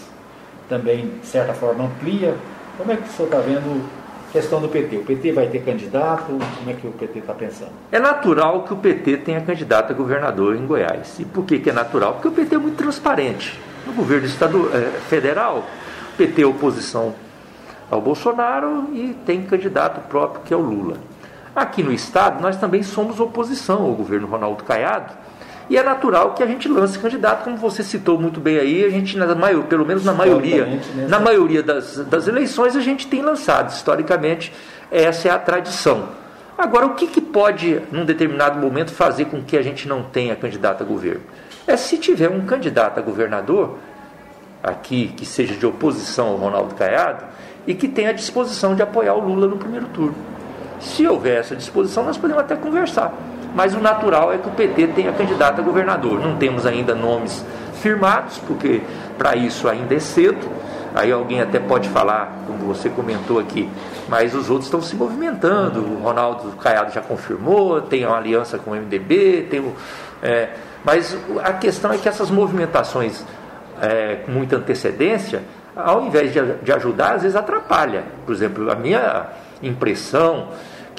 também, 0.71 1.19
de 1.21 1.27
certa 1.27 1.53
forma, 1.53 1.85
amplia. 1.85 2.35
Como 2.79 2.91
é 2.91 2.97
que 2.97 3.03
o 3.03 3.13
senhor 3.13 3.27
está 3.27 3.41
vendo 3.41 3.87
a 4.27 4.33
questão 4.33 4.59
do 4.59 4.71
PT? 4.71 4.97
O 4.97 5.05
PT 5.05 5.33
vai 5.33 5.49
ter 5.49 5.59
candidato? 5.63 6.29
Como 6.29 6.71
é 6.71 6.73
que 6.73 6.87
o 6.87 6.93
PT 6.93 7.19
está 7.19 7.35
pensando? 7.35 7.73
É 7.93 7.99
natural 7.99 8.63
que 8.63 8.73
o 8.73 8.77
PT 8.77 9.19
tenha 9.19 9.43
candidato 9.43 9.93
a 9.93 9.95
governador 9.95 10.57
em 10.57 10.67
Goiás. 10.67 11.19
E 11.19 11.27
por 11.27 11.45
que, 11.45 11.59
que 11.59 11.69
é 11.69 11.75
natural? 11.75 12.15
Porque 12.15 12.29
o 12.29 12.33
PT 12.33 12.55
é 12.55 12.59
muito 12.59 12.79
transparente. 12.79 13.61
No 13.87 13.93
governo 13.93 14.25
estado, 14.25 14.71
é, 14.73 14.99
federal, 15.11 15.67
o 16.15 16.17
PT 16.17 16.41
é 16.41 16.47
oposição 16.47 17.15
ao 17.91 18.01
Bolsonaro 18.01 18.89
e 18.95 19.15
tem 19.27 19.43
candidato 19.43 20.01
próprio 20.09 20.43
que 20.43 20.55
é 20.55 20.57
o 20.57 20.61
Lula. 20.61 21.10
Aqui 21.55 21.83
no 21.83 21.93
Estado, 21.93 22.41
nós 22.41 22.57
também 22.57 22.83
somos 22.83 23.19
oposição 23.19 23.83
ao 23.83 23.93
governo 23.93 24.27
Ronaldo 24.27 24.63
Caiado, 24.65 25.13
e 25.71 25.77
é 25.77 25.83
natural 25.85 26.35
que 26.35 26.43
a 26.43 26.47
gente 26.47 26.69
lance 26.69 26.99
candidato, 26.99 27.45
como 27.45 27.57
você 27.57 27.85
citou 27.85 28.19
muito 28.19 28.41
bem 28.41 28.59
aí, 28.59 28.85
a 28.85 28.89
gente, 28.89 29.17
na 29.17 29.33
maior, 29.37 29.63
pelo 29.67 29.87
menos 29.87 30.05
na 30.05 30.13
maioria, 30.13 30.67
na 31.09 31.21
maioria 31.21 31.63
das, 31.63 31.97
das 32.07 32.27
eleições, 32.27 32.75
a 32.75 32.81
gente 32.81 33.07
tem 33.07 33.23
lançado. 33.23 33.71
Historicamente, 33.71 34.53
essa 34.91 35.29
é 35.29 35.31
a 35.31 35.39
tradição. 35.39 36.09
Agora, 36.59 36.87
o 36.87 36.95
que, 36.95 37.07
que 37.07 37.21
pode, 37.21 37.81
num 37.93 38.05
determinado 38.05 38.59
momento, 38.59 38.91
fazer 38.91 39.27
com 39.27 39.43
que 39.45 39.57
a 39.57 39.63
gente 39.63 39.87
não 39.87 40.03
tenha 40.03 40.35
candidato 40.35 40.83
a 40.83 40.87
governo? 40.87 41.23
É 41.69 41.77
se 41.77 41.99
tiver 41.99 42.29
um 42.29 42.41
candidato 42.41 42.99
a 42.99 43.03
governador, 43.03 43.79
aqui, 44.61 45.15
que 45.17 45.25
seja 45.25 45.55
de 45.55 45.65
oposição 45.65 46.27
ao 46.27 46.37
Ronaldo 46.37 46.75
Caiado, 46.75 47.25
e 47.65 47.75
que 47.75 47.87
tenha 47.87 48.11
a 48.11 48.13
disposição 48.13 48.75
de 48.75 48.83
apoiar 48.83 49.15
o 49.15 49.21
Lula 49.21 49.47
no 49.47 49.57
primeiro 49.57 49.87
turno. 49.87 50.17
Se 50.81 51.07
houver 51.07 51.39
essa 51.39 51.55
disposição, 51.55 52.05
nós 52.05 52.17
podemos 52.17 52.43
até 52.43 52.57
conversar. 52.57 53.13
Mas 53.55 53.75
o 53.75 53.81
natural 53.81 54.33
é 54.33 54.39
que 54.39 54.49
o 54.49 54.53
PT 54.53 54.89
tenha 54.89 55.13
candidato 55.13 55.61
a 55.61 55.65
governador. 55.65 56.21
Não 56.21 56.37
temos 56.37 56.67
ainda 56.67 56.95
nomes 56.95 57.45
firmados, 57.81 58.39
porque 58.47 58.81
para 59.19 59.37
isso 59.37 59.69
ainda 59.69 59.95
é 59.95 59.99
cedo. 59.99 60.49
Aí 60.95 61.13
alguém 61.13 61.41
até 61.41 61.59
pode 61.59 61.89
falar, 61.89 62.33
como 62.47 62.59
você 62.61 62.89
comentou 62.89 63.39
aqui, 63.39 63.69
mas 64.09 64.35
os 64.35 64.51
outros 64.51 64.67
estão 64.67 64.83
se 64.83 64.97
movimentando. 64.97 65.81
O 65.81 66.03
Ronaldo 66.03 66.51
Caiado 66.57 66.93
já 66.93 67.01
confirmou, 67.01 67.81
tem 67.83 68.05
uma 68.05 68.17
aliança 68.17 68.59
com 68.59 68.73
o 68.73 68.75
MDB, 68.75 69.47
tem 69.49 69.61
o, 69.61 69.73
é, 70.23 70.49
mas 70.85 71.17
a 71.43 71.53
questão 71.53 71.93
é 71.93 71.99
que 71.99 72.09
essas 72.09 72.31
movimentações 72.31 73.25
é, 73.81 74.17
com 74.25 74.33
muita 74.33 74.57
antecedência, 74.57 75.43
ao 75.77 76.03
invés 76.03 76.33
de, 76.33 76.41
de 76.63 76.73
ajudar, 76.73 77.15
às 77.15 77.23
vezes 77.23 77.37
atrapalha. 77.37 78.05
Por 78.27 78.35
exemplo, 78.35 78.71
a 78.71 78.75
minha 78.75 79.27
impressão 79.63 80.49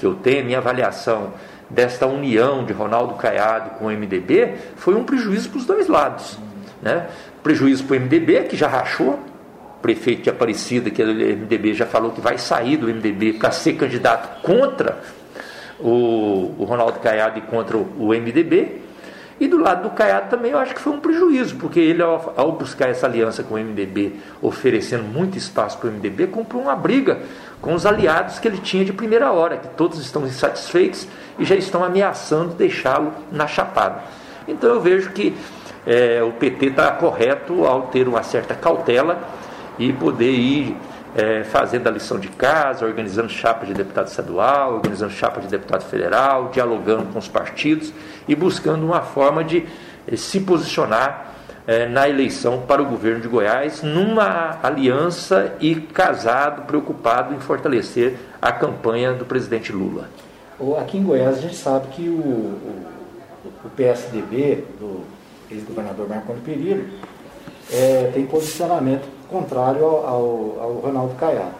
que 0.02 0.06
eu 0.06 0.14
tenho, 0.14 0.44
minha 0.44 0.58
avaliação 0.58 1.32
desta 1.70 2.08
união 2.08 2.64
de 2.64 2.72
Ronaldo 2.72 3.14
Caiado 3.14 3.78
com 3.78 3.86
o 3.86 3.88
MDB 3.88 4.54
foi 4.74 4.96
um 4.96 5.04
prejuízo 5.04 5.48
para 5.48 5.58
os 5.58 5.64
dois 5.64 5.86
lados. 5.86 6.38
Né? 6.82 7.06
Prejuízo 7.40 7.84
para 7.84 7.96
o 7.96 8.00
MDB, 8.00 8.42
que 8.48 8.56
já 8.56 8.66
rachou, 8.66 9.20
prefeito 9.80 10.22
de 10.22 10.30
Aparecida, 10.30 10.90
que 10.90 11.00
é 11.00 11.04
do 11.04 11.12
MDB, 11.14 11.72
já 11.74 11.86
falou 11.86 12.10
que 12.10 12.20
vai 12.20 12.36
sair 12.36 12.76
do 12.76 12.88
MDB 12.88 13.34
para 13.34 13.52
ser 13.52 13.74
candidato 13.74 14.42
contra 14.42 14.98
o, 15.78 16.52
o 16.58 16.64
Ronaldo 16.64 16.98
Caiado 16.98 17.38
e 17.38 17.42
contra 17.42 17.76
o, 17.76 17.82
o 17.96 18.08
MDB. 18.08 18.82
E 19.38 19.46
do 19.46 19.58
lado 19.58 19.84
do 19.84 19.90
Caiado 19.90 20.30
também 20.30 20.50
eu 20.50 20.58
acho 20.58 20.74
que 20.74 20.80
foi 20.80 20.92
um 20.92 21.00
prejuízo, 21.00 21.56
porque 21.56 21.78
ele, 21.78 22.02
ao, 22.02 22.34
ao 22.36 22.52
buscar 22.52 22.88
essa 22.88 23.06
aliança 23.06 23.42
com 23.44 23.54
o 23.54 23.58
MDB, 23.58 24.14
oferecendo 24.40 25.04
muito 25.04 25.38
espaço 25.38 25.78
para 25.78 25.88
o 25.88 25.92
MDB, 25.92 26.26
comprou 26.26 26.62
uma 26.62 26.74
briga 26.74 27.20
com 27.62 27.72
os 27.74 27.86
aliados 27.86 28.40
que 28.40 28.48
ele 28.48 28.58
tinha 28.58 28.84
de 28.84 28.92
primeira 28.92 29.30
hora, 29.30 29.56
que 29.56 29.68
todos 29.68 30.00
estão 30.00 30.26
insatisfeitos 30.26 31.06
e 31.38 31.44
já 31.44 31.54
estão 31.54 31.82
ameaçando 31.84 32.54
deixá-lo 32.54 33.12
na 33.30 33.46
chapada. 33.46 34.02
Então 34.48 34.68
eu 34.68 34.80
vejo 34.80 35.10
que 35.12 35.34
é, 35.86 36.20
o 36.22 36.32
PT 36.32 36.66
está 36.66 36.90
correto 36.90 37.64
ao 37.64 37.82
ter 37.82 38.08
uma 38.08 38.24
certa 38.24 38.54
cautela 38.54 39.20
e 39.78 39.92
poder 39.92 40.32
ir 40.32 40.76
é, 41.14 41.44
fazendo 41.44 41.86
a 41.86 41.90
lição 41.90 42.18
de 42.18 42.28
casa, 42.28 42.84
organizando 42.84 43.28
chapa 43.28 43.64
de 43.64 43.74
deputado 43.74 44.08
estadual, 44.08 44.74
organizando 44.74 45.12
chapa 45.12 45.40
de 45.40 45.46
deputado 45.46 45.84
federal, 45.84 46.50
dialogando 46.52 47.12
com 47.12 47.18
os 47.18 47.28
partidos 47.28 47.92
e 48.26 48.34
buscando 48.34 48.84
uma 48.84 49.02
forma 49.02 49.44
de 49.44 49.66
eh, 50.06 50.16
se 50.16 50.40
posicionar 50.40 51.31
eh, 51.66 51.86
na 51.86 52.08
eleição 52.08 52.62
para 52.66 52.82
o 52.82 52.86
governo 52.86 53.20
de 53.20 53.28
Goiás, 53.28 53.82
numa 53.82 54.58
aliança 54.62 55.54
e 55.60 55.74
casado, 55.74 56.62
preocupado 56.62 57.34
em 57.34 57.40
fortalecer 57.40 58.16
a 58.40 58.52
campanha 58.52 59.12
do 59.12 59.24
presidente 59.24 59.72
Lula. 59.72 60.08
Aqui 60.80 60.98
em 60.98 61.02
Goiás 61.02 61.38
a 61.38 61.40
gente 61.40 61.56
sabe 61.56 61.88
que 61.88 62.08
o, 62.08 62.20
o, 62.20 62.92
o 63.64 63.70
PSDB 63.76 64.64
do 64.78 65.00
ex-governador 65.50 66.08
Marconi 66.08 66.40
Perillo 66.40 66.84
é, 67.72 68.10
tem 68.12 68.26
posicionamento 68.26 69.08
contrário 69.28 69.84
ao, 69.84 70.06
ao, 70.06 70.60
ao 70.60 70.72
Ronaldo 70.74 71.14
Caiado. 71.14 71.54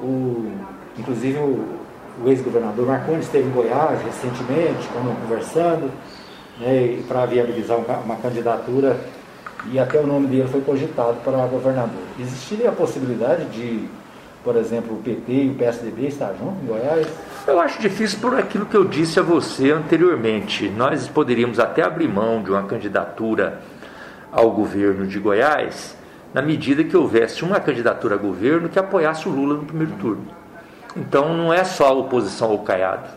O, 0.00 0.52
inclusive 0.98 1.38
o, 1.38 1.78
o 2.24 2.28
ex-governador 2.28 2.86
Marconi 2.86 3.20
esteve 3.20 3.48
em 3.48 3.52
Goiás 3.52 4.00
recentemente, 4.02 4.88
conversando, 5.22 5.90
né, 6.60 7.02
para 7.08 7.26
viabilizar 7.26 7.78
uma, 7.78 7.98
uma, 7.98 8.16
candidatura 8.16 8.98
e 9.66 9.78
até 9.78 9.98
o 9.98 10.06
nome 10.06 10.26
dele 10.28 10.48
foi 10.48 10.60
cogitado 10.60 11.16
para 11.24 11.36
governador. 11.46 12.02
Existiria 12.18 12.70
a 12.70 12.72
possibilidade 12.72 13.44
de, 13.46 13.88
por 14.44 14.56
exemplo, 14.56 14.96
o 14.96 15.02
PT 15.02 15.32
e 15.32 15.50
o 15.50 15.54
PSDB 15.54 16.06
estar 16.06 16.32
juntos 16.38 16.62
em 16.62 16.66
Goiás? 16.66 17.06
Eu 17.46 17.60
acho 17.60 17.80
difícil 17.80 18.18
por 18.20 18.38
aquilo 18.38 18.66
que 18.66 18.76
eu 18.76 18.84
disse 18.84 19.18
a 19.18 19.22
você 19.22 19.70
anteriormente. 19.70 20.68
Nós 20.68 21.08
poderíamos 21.08 21.58
até 21.58 21.82
abrir 21.82 22.08
mão 22.08 22.42
de 22.42 22.50
uma 22.50 22.62
candidatura 22.64 23.60
ao 24.30 24.50
governo 24.50 25.06
de 25.06 25.18
Goiás 25.18 25.96
na 26.32 26.42
medida 26.42 26.84
que 26.84 26.96
houvesse 26.96 27.42
uma 27.42 27.58
candidatura 27.58 28.14
a 28.14 28.18
governo 28.18 28.68
que 28.68 28.78
apoiasse 28.78 29.28
o 29.28 29.32
Lula 29.32 29.54
no 29.56 29.64
primeiro 29.64 29.92
turno. 29.94 30.26
Então 30.96 31.34
não 31.34 31.52
é 31.52 31.64
só 31.64 31.88
a 31.88 31.92
oposição 31.92 32.50
ao 32.50 32.58
Caiado. 32.58 33.08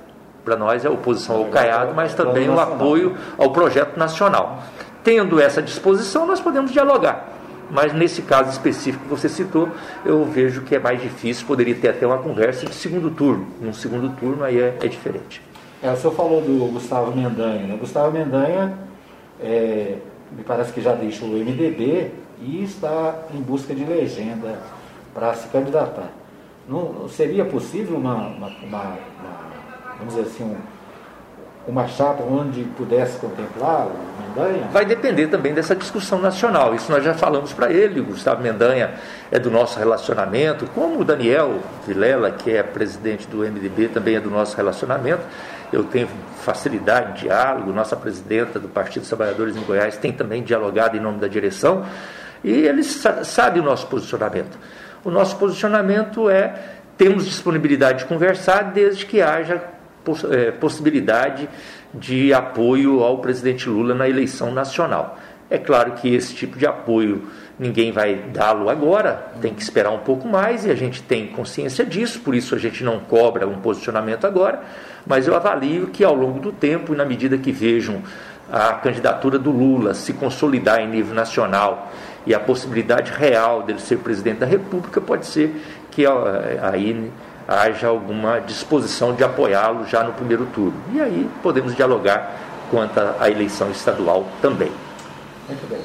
para 0.44 0.56
nós 0.56 0.84
é 0.84 0.88
a 0.88 0.92
oposição 0.92 1.36
ao 1.36 1.46
Caiado, 1.46 1.94
mas 1.94 2.16
também 2.16 2.50
o 2.50 2.60
apoio 2.60 3.16
ao 3.38 3.52
projeto 3.52 3.98
nacional. 3.98 4.64
Tendo 5.04 5.40
essa 5.40 5.62
disposição, 5.62 6.26
nós 6.26 6.40
podemos 6.40 6.72
dialogar. 6.72 7.28
Mas 7.70 7.94
nesse 7.94 8.22
caso 8.22 8.50
específico 8.50 9.06
que 9.06 9.10
você 9.10 9.30
citou, 9.30 9.70
eu 10.06 10.26
vejo 10.26 10.62
que 10.62 10.76
é 10.76 10.80
mais 10.80 11.02
difícil, 11.02 11.48
poderia 11.48 11.74
ter 11.74 11.88
até 11.88 12.06
uma 12.06 12.18
conversa 12.18 12.66
de 12.66 12.76
segundo 12.76 13.10
turno. 13.10 13.48
Num 13.62 13.74
segundo 13.74 14.14
turno 14.18 14.44
aí 14.44 14.60
é, 14.60 14.78
é 14.82 14.88
diferente. 14.88 15.42
É, 15.82 15.90
o 15.92 15.96
senhor 15.96 16.14
falou 16.14 16.42
do 16.42 16.72
Gustavo 16.74 17.16
Mendanha. 17.16 17.66
Né? 17.66 17.78
Gustavo 17.80 18.12
Mendanha, 18.12 18.78
é, 19.42 19.98
me 20.32 20.44
parece 20.44 20.74
que 20.74 20.82
já 20.82 20.94
deixou 20.94 21.30
o 21.30 21.32
MDB 21.32 22.12
e 22.42 22.64
está 22.64 23.16
em 23.34 23.42
busca 23.42 23.74
de 23.74 23.86
legenda 23.86 24.60
para 25.14 25.34
se 25.34 25.48
candidatar. 25.48 26.10
Não, 26.68 27.08
seria 27.10 27.46
possível 27.46 27.98
uma, 27.98 28.16
uma, 28.16 28.48
uma, 28.48 28.84
uma 28.84 28.98
vamos 29.98 30.16
dizer 30.16 30.28
assim, 30.28 30.44
um, 30.44 30.58
uma 31.68 31.88
chapa 31.88 32.24
onde 32.24 32.64
pudesse 32.78 33.18
contemplar 33.18 33.88
o 33.88 34.21
Mendanha? 34.36 34.68
Vai 34.72 34.86
depender 34.86 35.28
também 35.28 35.54
dessa 35.54 35.76
discussão 35.76 36.20
nacional. 36.20 36.74
Isso 36.74 36.92
nós 36.92 37.04
já 37.04 37.14
falamos 37.14 37.54
para 37.54 37.72
ele. 37.72 38.00
O 38.00 38.06
Gustavo 38.06 38.42
Mendanha 38.42 38.96
é 39.32 39.38
do 39.38 39.52
nosso 39.52 39.78
relacionamento, 39.78 40.66
como 40.74 41.00
o 41.00 41.06
Daniel 41.06 41.60
Vilela, 41.86 42.32
que 42.32 42.52
é 42.52 42.64
presidente 42.64 43.28
do 43.28 43.40
MDB, 43.40 43.90
também 43.90 44.16
é 44.16 44.20
do 44.20 44.30
nosso 44.30 44.56
relacionamento. 44.58 45.22
Eu 45.72 45.84
tenho 45.84 46.08
facilidade 46.42 47.14
de 47.14 47.22
diálogo. 47.24 47.72
Nossa 47.72 47.96
presidenta 47.96 48.60
do 48.60 48.68
Partido 48.68 49.02
dos 49.02 49.10
Trabalhadores 49.10 49.56
em 49.56 49.62
Goiás 49.62 49.98
tem 49.98 50.12
também 50.12 50.44
dialogado 50.44 50.98
em 50.98 51.00
nome 51.00 51.20
da 51.20 51.28
direção. 51.28 51.86
E 52.44 52.52
ele 52.52 52.84
sabe 52.84 53.60
o 53.60 53.64
nosso 53.64 53.88
posicionamento. 53.88 54.58
O 55.04 55.12
nosso 55.12 55.36
posicionamento 55.38 56.30
é: 56.30 56.54
temos 56.98 57.26
disponibilidade 57.26 58.00
de 58.00 58.06
conversar 58.06 58.72
desde 58.72 59.06
que 59.06 59.22
haja 59.22 59.62
possibilidade 60.60 61.48
de 61.94 62.34
apoio 62.34 63.04
ao 63.04 63.20
presidente 63.20 63.70
Lula 63.70 63.94
na 63.94 64.08
eleição 64.08 64.52
nacional. 64.52 65.18
É 65.50 65.58
claro 65.58 65.92
que 65.94 66.14
esse 66.14 66.34
tipo 66.34 66.58
de 66.58 66.66
apoio 66.66 67.24
ninguém 67.60 67.92
vai 67.92 68.16
dá-lo 68.34 68.70
agora, 68.70 69.34
tem 69.42 69.54
que 69.54 69.62
esperar 69.62 69.92
um 69.92 70.00
pouco 70.00 70.28
mais 70.28 70.66
e 70.66 70.72
a 70.72 70.76
gente 70.76 71.04
tem 71.04 71.28
consciência 71.28 71.86
disso, 71.86 72.22
por 72.22 72.34
isso 72.34 72.56
a 72.56 72.58
gente 72.58 72.84
não 72.84 73.00
cobra 73.00 73.48
um 73.48 73.60
posicionamento 73.60 74.26
agora, 74.26 74.64
mas 75.06 75.28
eu 75.28 75.36
avalio 75.36 75.88
que 75.88 76.04
ao 76.04 76.16
longo 76.16 76.40
do 76.40 76.52
tempo, 76.52 76.94
e 76.94 76.98
na 76.98 77.06
medida 77.06 77.38
que 77.38 77.52
vejam 77.52 78.02
a 78.52 78.74
candidatura 78.74 79.38
do 79.38 79.52
Lula 79.52 79.94
se 79.94 80.14
consolidar 80.14 80.80
em 80.80 80.88
nível 80.88 81.14
nacional 81.14 81.92
e 82.26 82.34
a 82.34 82.40
possibilidade 82.40 83.12
real 83.12 83.64
dele 83.64 83.80
ser 83.80 83.98
presidente 83.98 84.40
da 84.40 84.46
República, 84.46 85.00
pode 85.00 85.26
ser 85.26 85.56
que 85.92 86.06
aí 86.62 87.12
haja 87.52 87.88
alguma 87.88 88.40
disposição 88.40 89.14
de 89.14 89.24
apoiá-lo 89.24 89.86
já 89.86 90.04
no 90.04 90.14
primeiro 90.14 90.46
turno. 90.48 90.80
E 90.94 91.02
aí 91.02 91.30
podemos 91.44 91.76
dialogar 91.76 92.36
quanto 92.70 93.00
à 93.00 93.30
eleição 93.30 93.70
estadual 93.70 94.26
também. 94.42 94.72
Muito 95.48 95.70
bem. 95.70 95.82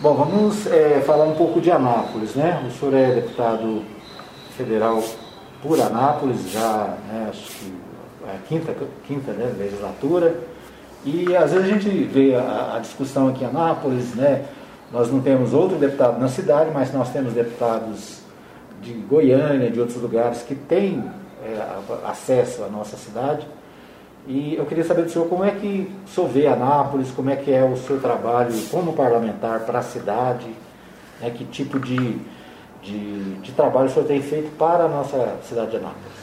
Bom, 0.00 0.14
vamos 0.14 0.66
é, 0.66 1.02
falar 1.06 1.24
um 1.24 1.34
pouco 1.34 1.60
de 1.60 1.70
Anápolis, 1.70 2.34
né? 2.34 2.62
O 2.66 2.70
senhor 2.70 2.94
é 2.94 3.14
deputado 3.14 3.82
federal 4.56 5.02
por 5.62 5.80
Anápolis, 5.80 6.50
já 6.50 6.94
né, 7.08 7.28
acho 7.30 7.50
que 7.50 7.74
é 8.26 8.36
a 8.36 8.38
quinta, 8.48 8.74
quinta 9.06 9.32
né, 9.32 9.54
legislatura. 9.58 10.34
E 11.04 11.36
às 11.36 11.52
vezes 11.52 11.68
a 11.68 11.70
gente 11.70 11.88
vê 12.04 12.34
a, 12.34 12.76
a, 12.76 12.78
discussão 12.78 13.28
aqui 13.28 13.44
em 13.44 13.46
Anápolis, 13.46 14.14
né? 14.14 14.46
Nós 14.90 15.10
não 15.10 15.20
temos 15.20 15.52
outro 15.52 15.76
deputado 15.76 16.18
na 16.18 16.28
cidade, 16.28 16.70
mas 16.72 16.92
nós 16.92 17.10
temos 17.10 17.34
deputados 17.34 18.23
de 18.84 18.92
Goiânia, 18.92 19.70
de 19.70 19.80
outros 19.80 20.00
lugares 20.00 20.42
que 20.42 20.54
têm 20.54 21.02
é, 21.42 22.08
acesso 22.08 22.62
à 22.62 22.68
nossa 22.68 22.96
cidade. 22.96 23.46
E 24.26 24.54
eu 24.56 24.64
queria 24.64 24.84
saber 24.84 25.02
do 25.02 25.10
senhor 25.10 25.28
como 25.28 25.44
é 25.44 25.50
que 25.50 25.90
o 26.06 26.08
senhor 26.08 26.28
vê 26.28 26.46
Anápolis, 26.46 27.10
como 27.10 27.30
é 27.30 27.36
que 27.36 27.50
é 27.50 27.64
o 27.64 27.76
seu 27.76 28.00
trabalho 28.00 28.52
como 28.70 28.92
parlamentar 28.92 29.60
para 29.60 29.80
a 29.80 29.82
cidade, 29.82 30.46
né, 31.20 31.30
que 31.30 31.44
tipo 31.44 31.78
de, 31.78 32.18
de, 32.82 33.34
de, 33.34 33.52
trabalho 33.52 33.86
o 33.86 33.90
senhor 33.90 34.06
tem 34.06 34.22
feito 34.22 34.50
para 34.56 34.84
a 34.84 34.88
nossa 34.88 35.36
cidade 35.42 35.72
de 35.72 35.76
Anápolis. 35.76 36.14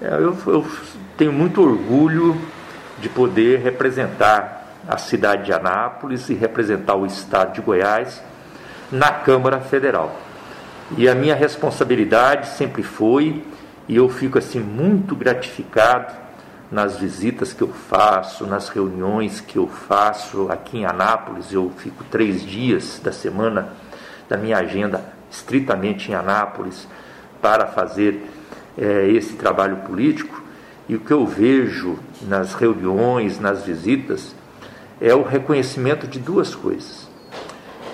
É, 0.00 0.14
eu, 0.14 0.36
eu 0.46 0.66
tenho 1.16 1.32
muito 1.32 1.62
orgulho 1.62 2.36
de 2.98 3.08
poder 3.08 3.60
representar 3.60 4.76
a 4.86 4.98
cidade 4.98 5.44
de 5.44 5.52
Anápolis 5.52 6.28
e 6.28 6.34
representar 6.34 6.96
o 6.96 7.06
estado 7.06 7.54
de 7.54 7.60
Goiás 7.62 8.22
na 8.90 9.10
Câmara 9.10 9.60
Federal. 9.60 10.14
E 10.96 11.08
a 11.08 11.14
minha 11.14 11.34
responsabilidade 11.34 12.48
sempre 12.48 12.82
foi, 12.82 13.42
e 13.88 13.96
eu 13.96 14.08
fico 14.10 14.38
assim 14.38 14.60
muito 14.60 15.16
gratificado 15.16 16.12
nas 16.70 16.96
visitas 16.96 17.52
que 17.52 17.62
eu 17.62 17.68
faço, 17.68 18.46
nas 18.46 18.68
reuniões 18.68 19.40
que 19.40 19.56
eu 19.56 19.66
faço 19.68 20.48
aqui 20.50 20.78
em 20.78 20.84
Anápolis. 20.84 21.50
Eu 21.50 21.72
fico 21.78 22.04
três 22.04 22.42
dias 22.42 23.00
da 23.02 23.10
semana 23.10 23.72
da 24.28 24.36
minha 24.36 24.58
agenda 24.58 25.02
estritamente 25.30 26.10
em 26.10 26.14
Anápolis 26.14 26.86
para 27.40 27.66
fazer 27.66 28.26
é, 28.76 29.08
esse 29.08 29.34
trabalho 29.34 29.76
político. 29.78 30.42
E 30.88 30.94
o 30.94 31.00
que 31.00 31.12
eu 31.12 31.26
vejo 31.26 31.98
nas 32.22 32.52
reuniões, 32.52 33.40
nas 33.40 33.64
visitas, 33.64 34.34
é 35.00 35.14
o 35.14 35.22
reconhecimento 35.22 36.06
de 36.06 36.18
duas 36.18 36.54
coisas. 36.54 37.01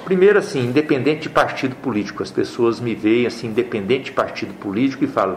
Primeiro, 0.08 0.38
assim, 0.38 0.60
independente 0.60 1.24
de 1.24 1.28
partido 1.28 1.76
político, 1.76 2.22
as 2.22 2.30
pessoas 2.30 2.80
me 2.80 2.94
veem 2.94 3.26
assim, 3.26 3.48
independente 3.48 4.04
de 4.04 4.12
partido 4.12 4.54
político 4.54 5.04
e 5.04 5.06
falam: 5.06 5.36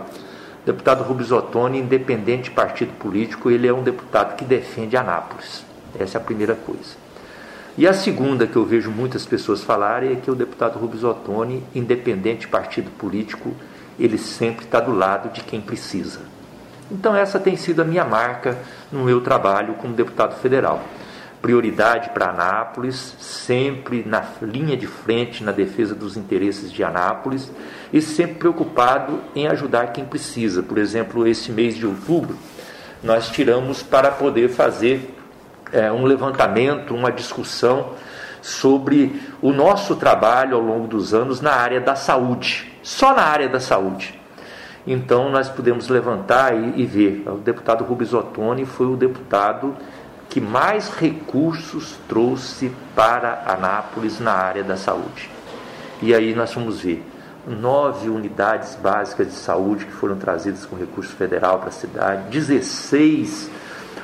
deputado 0.65 1.03
Rubens 1.03 1.29
Ottoni, 1.29 1.77
independente 1.77 2.43
de 2.43 2.51
partido 2.51 2.93
político, 2.93 3.51
ele 3.51 3.67
é 3.67 3.73
um 3.73 3.83
deputado 3.83 4.37
que 4.37 4.45
defende 4.45 4.95
Anápolis. 4.95 5.65
Essa 5.99 6.17
é 6.17 6.21
a 6.21 6.23
primeira 6.23 6.55
coisa. 6.55 6.95
E 7.77 7.85
a 7.85 7.93
segunda 7.93 8.47
que 8.47 8.55
eu 8.55 8.63
vejo 8.63 8.89
muitas 8.89 9.25
pessoas 9.25 9.61
falarem 9.61 10.13
é 10.13 10.15
que 10.15 10.31
o 10.31 10.35
deputado 10.35 10.79
Rubens 10.79 11.03
Ottoni, 11.03 11.61
independente 11.75 12.41
de 12.41 12.47
partido 12.47 12.89
político, 12.91 13.53
ele 13.99 14.17
sempre 14.17 14.63
está 14.63 14.79
do 14.79 14.95
lado 14.95 15.33
de 15.33 15.41
quem 15.41 15.59
precisa. 15.59 16.21
Então, 16.89 17.13
essa 17.13 17.41
tem 17.41 17.57
sido 17.57 17.81
a 17.81 17.85
minha 17.85 18.05
marca 18.05 18.57
no 18.89 19.03
meu 19.03 19.19
trabalho 19.19 19.73
como 19.73 19.93
deputado 19.93 20.39
federal 20.39 20.81
prioridade 21.41 22.09
para 22.11 22.29
Anápolis, 22.29 23.15
sempre 23.19 24.03
na 24.05 24.23
linha 24.41 24.77
de 24.77 24.85
frente 24.85 25.43
na 25.43 25.51
defesa 25.51 25.95
dos 25.95 26.15
interesses 26.15 26.71
de 26.71 26.83
Anápolis 26.83 27.51
e 27.91 28.01
sempre 28.01 28.35
preocupado 28.35 29.19
em 29.35 29.47
ajudar 29.47 29.87
quem 29.87 30.05
precisa. 30.05 30.61
Por 30.61 30.77
exemplo, 30.77 31.27
esse 31.27 31.51
mês 31.51 31.75
de 31.75 31.85
outubro, 31.85 32.37
nós 33.03 33.29
tiramos 33.29 33.81
para 33.81 34.11
poder 34.11 34.49
fazer 34.49 35.15
é, 35.71 35.91
um 35.91 36.05
levantamento, 36.05 36.93
uma 36.93 37.11
discussão 37.11 37.93
sobre 38.41 39.21
o 39.41 39.51
nosso 39.51 39.95
trabalho 39.95 40.55
ao 40.55 40.61
longo 40.61 40.87
dos 40.87 41.13
anos 41.13 41.41
na 41.41 41.53
área 41.53 41.79
da 41.79 41.95
saúde, 41.95 42.71
só 42.83 43.15
na 43.15 43.23
área 43.23 43.49
da 43.49 43.59
saúde. 43.59 44.19
Então 44.85 45.29
nós 45.29 45.47
pudemos 45.47 45.87
levantar 45.87 46.55
e, 46.55 46.81
e 46.81 46.85
ver. 46.85 47.23
O 47.27 47.37
deputado 47.37 47.83
Rubens 47.83 48.13
Ottoni 48.13 48.65
foi 48.65 48.87
o 48.87 48.95
deputado 48.95 49.75
que 50.31 50.39
mais 50.39 50.87
recursos 50.89 51.99
trouxe 52.07 52.71
para 52.95 53.43
Anápolis 53.45 54.17
na 54.17 54.31
área 54.31 54.63
da 54.63 54.77
saúde. 54.77 55.29
E 56.01 56.15
aí 56.15 56.33
nós 56.33 56.53
vamos 56.53 56.79
ver 56.79 57.05
nove 57.45 58.07
unidades 58.07 58.75
básicas 58.75 59.27
de 59.27 59.33
saúde 59.33 59.85
que 59.85 59.91
foram 59.91 60.15
trazidas 60.15 60.65
com 60.65 60.77
recurso 60.77 61.13
federal 61.15 61.59
para 61.59 61.67
a 61.67 61.73
cidade, 61.73 62.29
16 62.29 63.51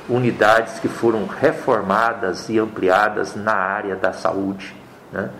unidades 0.06 0.78
que 0.78 0.86
foram 0.86 1.26
reformadas 1.26 2.50
e 2.50 2.58
ampliadas 2.58 3.34
na 3.34 3.54
área 3.54 3.96
da 3.96 4.12
saúde. 4.12 4.76
Né? 5.10 5.30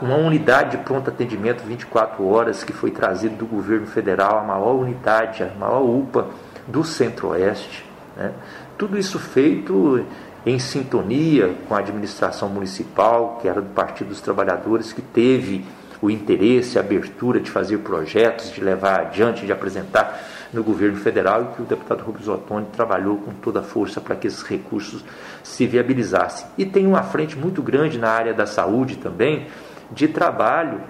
Uma 0.00 0.16
unidade 0.16 0.76
de 0.76 0.84
pronto 0.84 1.10
atendimento 1.10 1.64
24 1.64 2.24
horas 2.24 2.62
que 2.62 2.72
foi 2.72 2.92
trazida 2.92 3.34
do 3.34 3.46
governo 3.46 3.88
federal, 3.88 4.38
a 4.38 4.42
maior 4.42 4.74
unidade, 4.74 5.42
a 5.42 5.48
maior 5.58 5.82
UPA 5.82 6.28
do 6.68 6.84
Centro-Oeste. 6.84 7.84
Né? 8.16 8.30
Tudo 8.76 8.98
isso 8.98 9.18
feito 9.18 10.04
em 10.44 10.58
sintonia 10.58 11.54
com 11.68 11.74
a 11.74 11.78
administração 11.78 12.48
municipal, 12.48 13.38
que 13.40 13.48
era 13.48 13.60
do 13.60 13.70
Partido 13.70 14.08
dos 14.08 14.20
Trabalhadores, 14.20 14.92
que 14.92 15.02
teve 15.02 15.64
o 16.00 16.10
interesse, 16.10 16.78
a 16.78 16.80
abertura 16.80 17.38
de 17.38 17.48
fazer 17.48 17.78
projetos, 17.78 18.50
de 18.52 18.60
levar 18.60 19.00
adiante, 19.00 19.46
de 19.46 19.52
apresentar 19.52 20.20
no 20.52 20.64
governo 20.64 20.96
federal 20.96 21.42
e 21.42 21.54
que 21.54 21.62
o 21.62 21.64
deputado 21.64 22.02
Rubens 22.02 22.26
Ottoni 22.26 22.66
trabalhou 22.72 23.18
com 23.18 23.32
toda 23.32 23.60
a 23.60 23.62
força 23.62 24.00
para 24.00 24.16
que 24.16 24.26
esses 24.26 24.42
recursos 24.42 25.04
se 25.44 25.64
viabilizassem. 25.64 26.46
E 26.58 26.66
tem 26.66 26.88
uma 26.88 27.04
frente 27.04 27.38
muito 27.38 27.62
grande 27.62 27.98
na 27.98 28.10
área 28.10 28.34
da 28.34 28.46
saúde 28.46 28.96
também, 28.96 29.46
de 29.92 30.08
trabalho 30.08 30.80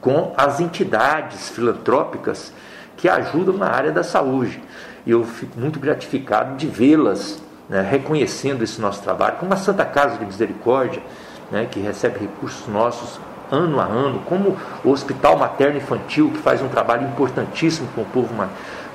com 0.00 0.34
as 0.36 0.58
entidades 0.58 1.48
filantrópicas 1.50 2.52
que 2.96 3.08
ajudam 3.08 3.56
na 3.56 3.68
área 3.68 3.92
da 3.92 4.02
saúde 4.02 4.60
eu 5.06 5.24
fico 5.24 5.58
muito 5.58 5.80
gratificado 5.80 6.56
de 6.56 6.66
vê-las 6.66 7.42
né, 7.68 7.80
reconhecendo 7.80 8.62
esse 8.62 8.80
nosso 8.80 9.02
trabalho, 9.02 9.36
como 9.38 9.52
a 9.52 9.56
Santa 9.56 9.84
Casa 9.84 10.18
de 10.18 10.24
Misericórdia, 10.24 11.02
né, 11.50 11.66
que 11.70 11.80
recebe 11.80 12.18
recursos 12.18 12.66
nossos 12.68 13.20
ano 13.50 13.80
a 13.80 13.84
ano, 13.84 14.20
como 14.26 14.56
o 14.82 14.90
Hospital 14.90 15.36
Materno 15.36 15.76
Infantil, 15.76 16.30
que 16.30 16.38
faz 16.38 16.62
um 16.62 16.68
trabalho 16.68 17.06
importantíssimo 17.06 17.88
com 17.94 18.02
o 18.02 18.06
povo 18.06 18.34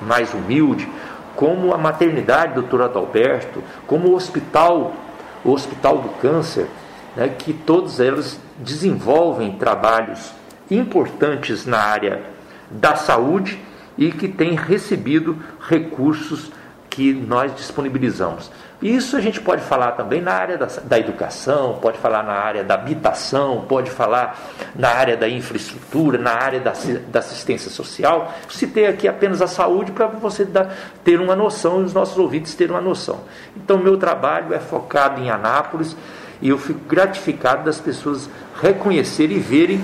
mais 0.02 0.34
humilde, 0.34 0.88
como 1.36 1.72
a 1.72 1.78
maternidade 1.78 2.54
doutor 2.54 2.82
Adalberto, 2.82 3.62
como 3.86 4.08
o 4.08 4.14
hospital, 4.14 4.92
o 5.44 5.52
Hospital 5.52 5.98
do 5.98 6.08
Câncer, 6.20 6.66
né, 7.14 7.28
que 7.28 7.52
todos 7.52 8.00
eles 8.00 8.40
desenvolvem 8.58 9.52
trabalhos 9.52 10.32
importantes 10.70 11.64
na 11.64 11.78
área 11.78 12.22
da 12.70 12.96
saúde 12.96 13.60
e 13.98 14.12
que 14.12 14.28
têm 14.28 14.54
recebido 14.54 15.36
recursos 15.60 16.50
que 16.88 17.12
nós 17.12 17.54
disponibilizamos. 17.54 18.50
Isso 18.80 19.16
a 19.16 19.20
gente 19.20 19.40
pode 19.40 19.62
falar 19.62 19.92
também 19.92 20.20
na 20.20 20.32
área 20.32 20.56
da, 20.56 20.66
da, 20.66 20.98
educação, 20.98 21.78
pode 21.82 21.98
falar 21.98 22.22
na 22.22 22.32
área 22.32 22.62
da 22.62 22.74
habitação, 22.74 23.64
pode 23.68 23.90
falar 23.90 24.38
na 24.74 24.88
área 24.88 25.16
da 25.16 25.28
infraestrutura, 25.28 26.16
na 26.16 26.32
área 26.32 26.60
da, 26.60 26.72
da 27.08 27.18
assistência 27.18 27.70
social. 27.70 28.32
Citei 28.48 28.86
aqui 28.86 29.08
apenas 29.08 29.42
a 29.42 29.48
saúde 29.48 29.90
para 29.90 30.06
você 30.06 30.44
dar, 30.44 30.72
ter 31.02 31.20
uma 31.20 31.34
noção 31.34 31.80
e 31.80 31.84
os 31.84 31.92
nossos 31.92 32.16
ouvintes 32.18 32.54
terem 32.54 32.72
uma 32.72 32.80
noção. 32.80 33.20
Então, 33.56 33.78
meu 33.78 33.96
trabalho 33.96 34.54
é 34.54 34.60
focado 34.60 35.20
em 35.20 35.28
Anápolis 35.28 35.96
e 36.40 36.48
eu 36.48 36.58
fico 36.58 36.80
gratificado 36.80 37.64
das 37.64 37.80
pessoas 37.80 38.30
reconhecerem 38.62 39.38
e 39.38 39.40
verem 39.40 39.80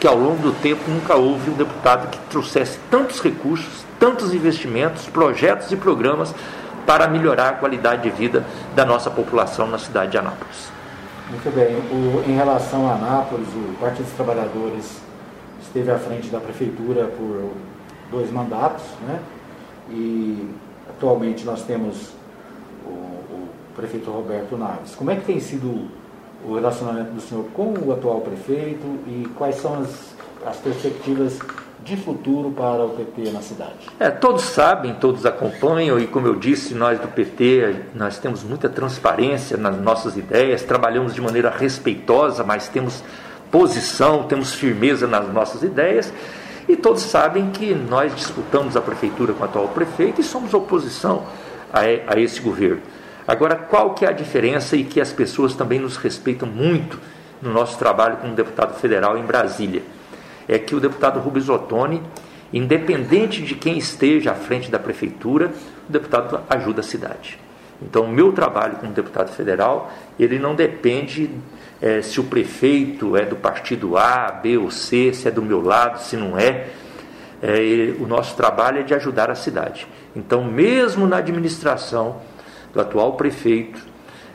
que 0.00 0.06
ao 0.06 0.16
longo 0.16 0.40
do 0.42 0.52
tempo 0.52 0.88
nunca 0.88 1.16
houve 1.16 1.50
um 1.50 1.54
deputado 1.54 2.08
que 2.10 2.18
trouxesse 2.30 2.78
tantos 2.90 3.20
recursos, 3.20 3.84
tantos 3.98 4.32
investimentos, 4.32 5.06
projetos 5.06 5.72
e 5.72 5.76
programas 5.76 6.34
para 6.86 7.08
melhorar 7.08 7.48
a 7.48 7.52
qualidade 7.52 8.02
de 8.02 8.10
vida 8.10 8.44
da 8.74 8.84
nossa 8.84 9.10
população 9.10 9.66
na 9.66 9.78
cidade 9.78 10.12
de 10.12 10.18
Anápolis. 10.18 10.70
Muito 11.30 11.54
bem. 11.54 11.76
O, 11.92 12.24
em 12.26 12.34
relação 12.34 12.88
a 12.88 12.94
Anápolis, 12.94 13.48
o 13.48 13.74
Partido 13.78 14.04
dos 14.04 14.14
Trabalhadores 14.14 15.00
esteve 15.60 15.90
à 15.90 15.98
frente 15.98 16.28
da 16.28 16.40
prefeitura 16.40 17.04
por 17.04 17.52
dois 18.10 18.30
mandatos, 18.30 18.84
né? 19.06 19.18
E 19.90 20.48
atualmente 20.88 21.44
nós 21.44 21.62
temos 21.64 22.12
o, 22.86 22.90
o 22.90 23.48
prefeito 23.76 24.10
Roberto 24.10 24.56
Naves. 24.56 24.94
Como 24.94 25.10
é 25.10 25.16
que 25.16 25.26
tem 25.26 25.40
sido 25.40 25.88
o 26.44 26.54
relacionamento 26.54 27.12
do 27.12 27.20
senhor 27.20 27.44
com 27.54 27.74
o 27.74 27.92
atual 27.92 28.20
prefeito 28.20 28.86
e 29.06 29.26
quais 29.36 29.56
são 29.56 29.80
as, 29.80 30.14
as 30.46 30.56
perspectivas 30.56 31.38
de 31.84 31.96
futuro 31.96 32.50
para 32.50 32.84
o 32.84 32.90
PT 32.90 33.30
na 33.30 33.40
cidade? 33.40 33.88
É, 33.98 34.10
todos 34.10 34.42
sabem, 34.42 34.94
todos 34.94 35.24
acompanham, 35.24 35.98
e 35.98 36.06
como 36.06 36.26
eu 36.26 36.34
disse, 36.34 36.74
nós 36.74 36.98
do 37.00 37.08
PT, 37.08 37.76
nós 37.94 38.18
temos 38.18 38.42
muita 38.42 38.68
transparência 38.68 39.56
nas 39.56 39.80
nossas 39.80 40.16
ideias, 40.16 40.62
trabalhamos 40.62 41.14
de 41.14 41.20
maneira 41.20 41.50
respeitosa, 41.50 42.44
mas 42.44 42.68
temos 42.68 43.02
posição, 43.50 44.24
temos 44.24 44.52
firmeza 44.52 45.06
nas 45.06 45.32
nossas 45.32 45.62
ideias, 45.62 46.12
e 46.68 46.76
todos 46.76 47.02
sabem 47.02 47.50
que 47.50 47.74
nós 47.74 48.14
disputamos 48.14 48.76
a 48.76 48.80
prefeitura 48.80 49.32
com 49.32 49.40
o 49.42 49.44
atual 49.44 49.68
prefeito 49.68 50.20
e 50.20 50.24
somos 50.24 50.52
oposição 50.52 51.24
a, 51.72 51.80
a 51.80 52.20
esse 52.20 52.40
governo. 52.40 52.82
Agora, 53.28 53.54
qual 53.54 53.94
que 53.94 54.04
é 54.04 54.08
a 54.08 54.12
diferença 54.12 54.74
e 54.74 54.82
que 54.82 55.00
as 55.00 55.12
pessoas 55.12 55.54
também 55.54 55.78
nos 55.78 55.96
respeitam 55.96 56.48
muito 56.48 56.98
no 57.40 57.52
nosso 57.52 57.78
trabalho 57.78 58.16
como 58.16 58.34
deputado 58.34 58.74
federal 58.80 59.16
em 59.16 59.22
Brasília? 59.22 59.82
é 60.48 60.58
que 60.58 60.74
o 60.74 60.80
deputado 60.80 61.20
Rubens 61.20 61.48
Ottoni, 61.48 62.02
independente 62.52 63.42
de 63.42 63.54
quem 63.54 63.76
esteja 63.76 64.32
à 64.32 64.34
frente 64.34 64.70
da 64.70 64.78
prefeitura, 64.78 65.52
o 65.86 65.92
deputado 65.92 66.40
ajuda 66.48 66.80
a 66.80 66.82
cidade. 66.82 67.38
Então, 67.80 68.04
o 68.04 68.08
meu 68.08 68.32
trabalho 68.32 68.76
como 68.76 68.90
deputado 68.90 69.30
federal, 69.30 69.92
ele 70.18 70.38
não 70.38 70.54
depende 70.54 71.30
é, 71.80 72.00
se 72.02 72.18
o 72.18 72.24
prefeito 72.24 73.16
é 73.16 73.24
do 73.24 73.36
partido 73.36 73.96
A, 73.96 74.32
B 74.32 74.56
ou 74.56 74.70
C, 74.70 75.12
se 75.12 75.28
é 75.28 75.30
do 75.30 75.42
meu 75.42 75.62
lado, 75.62 76.00
se 76.00 76.16
não 76.16 76.36
é. 76.36 76.68
é 77.40 77.94
o 78.00 78.06
nosso 78.06 78.34
trabalho 78.34 78.80
é 78.80 78.82
de 78.82 78.94
ajudar 78.94 79.30
a 79.30 79.34
cidade. 79.36 79.86
Então, 80.16 80.42
mesmo 80.42 81.06
na 81.06 81.18
administração 81.18 82.16
do 82.78 82.82
atual 82.82 83.12
prefeito, 83.14 83.84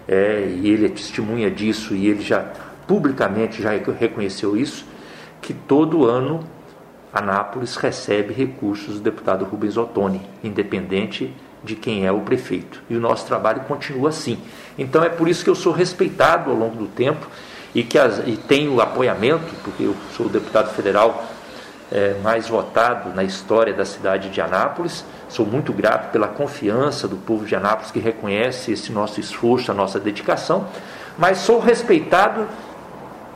é, 0.08 0.54
e 0.62 0.70
ele 0.70 0.86
é 0.86 0.90
testemunha 0.90 1.50
disso 1.50 1.96
e 1.96 2.08
ele 2.08 2.22
já 2.22 2.46
publicamente 2.86 3.62
já 3.62 3.72
reconheceu 3.98 4.58
isso, 4.58 4.86
que 5.42 5.54
todo 5.54 6.06
ano 6.06 6.42
Anápolis 7.14 7.76
recebe 7.78 8.34
recursos 8.34 8.96
do 8.96 9.02
deputado 9.02 9.46
Rubens 9.46 9.78
Ottoni, 9.78 10.22
independente 10.44 11.34
de 11.64 11.76
quem 11.76 12.06
é 12.06 12.12
o 12.12 12.20
prefeito. 12.22 12.82
E 12.90 12.96
o 12.96 13.00
nosso 13.00 13.26
trabalho 13.26 13.62
continua 13.62 14.10
assim. 14.10 14.38
Então 14.78 15.02
é 15.04 15.10
por 15.10 15.30
isso 15.30 15.44
que 15.44 15.50
eu 15.50 15.56
sou 15.56 15.72
respeitado 15.72 16.50
ao 16.50 16.58
longo 16.58 16.76
do 16.76 16.88
tempo 16.88 17.26
e 17.74 17.84
que 17.84 17.98
as, 17.98 18.20
e 18.28 18.36
tenho 18.36 18.82
apoiamento, 18.82 19.54
porque 19.64 19.84
eu 19.84 19.96
sou 20.18 20.28
deputado 20.28 20.74
federal 20.74 21.26
é, 21.91 22.15
mais 22.24 22.48
votado 22.48 23.13
na 23.13 23.24
história 23.24 23.74
da 23.74 23.86
cidade 23.86 24.30
de 24.30 24.41
Anápolis. 24.41 25.04
Sou 25.30 25.46
muito 25.46 25.72
grato 25.74 26.12
pela 26.12 26.28
confiança 26.28 27.08
do 27.08 27.17
povo 27.17 27.46
de 27.46 27.56
Anápolis 27.56 27.91
que 27.91 28.00
reconhece 28.00 28.72
esse 28.72 28.91
nosso 28.91 29.19
esforço, 29.19 29.72
a 29.72 29.74
nossa 29.74 30.00
dedicação, 30.00 30.67
mas 31.17 31.39
sou 31.39 31.60
respeitado 31.60 32.48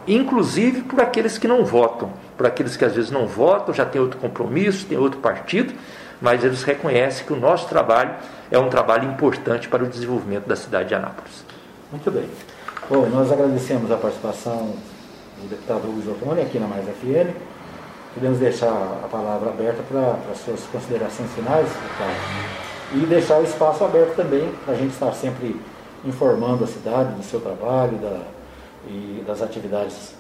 inclusive 0.07 0.83
por 0.83 1.01
aqueles 1.01 1.38
que 1.38 1.47
não 1.47 1.65
votam, 1.65 2.12
por 2.38 2.45
aqueles 2.45 2.77
que 2.77 2.86
às 2.86 2.95
vezes 2.95 3.12
não 3.12 3.27
votam, 3.27 3.73
já 3.73 3.86
tem 3.86 3.99
outro 3.99 4.17
compromisso, 4.19 4.86
tem 4.86 4.97
outro 4.97 5.19
partido, 5.19 5.73
mas 6.21 6.43
eles 6.43 6.63
reconhecem 6.63 7.25
que 7.25 7.33
o 7.33 7.36
nosso 7.36 7.67
trabalho 7.67 8.12
é 8.49 8.57
um 8.57 8.69
trabalho 8.69 9.10
importante 9.10 9.67
para 9.67 9.83
o 9.83 9.88
desenvolvimento 9.88 10.47
da 10.47 10.55
cidade 10.55 10.89
de 10.89 10.95
Anápolis. 10.95 11.43
Muito 11.91 12.10
bem. 12.10 12.29
Bom, 12.89 13.05
nós 13.07 13.31
agradecemos 13.31 13.91
a 13.91 13.97
participação 13.97 14.73
do 15.41 15.49
deputado 15.49 15.88
Hugo 15.88 16.12
Ottoni 16.12 16.41
aqui 16.41 16.57
na 16.57 16.67
Mais 16.67 16.86
FM. 16.86 17.36
Podemos 18.17 18.39
deixar 18.39 18.71
a 19.03 19.08
palavra 19.12 19.51
aberta 19.51 19.84
para, 19.88 20.17
as 20.32 20.39
suas 20.39 20.62
considerações 20.71 21.32
finais, 21.34 21.67
deputado. 21.67 22.15
E 22.95 23.06
deixar 23.06 23.38
o 23.38 23.43
espaço 23.43 23.84
aberto 23.84 24.15
também 24.15 24.51
para 24.65 24.73
a 24.73 24.77
gente 24.77 24.91
estar 24.91 25.12
sempre 25.12 25.56
informando 26.03 26.63
a 26.63 26.67
cidade 26.67 27.13
do 27.13 27.21
seu 27.21 27.39
trabalho, 27.39 27.95
da, 27.99 28.21
e 28.88 29.23
das 29.27 29.43
atividades, 29.43 30.15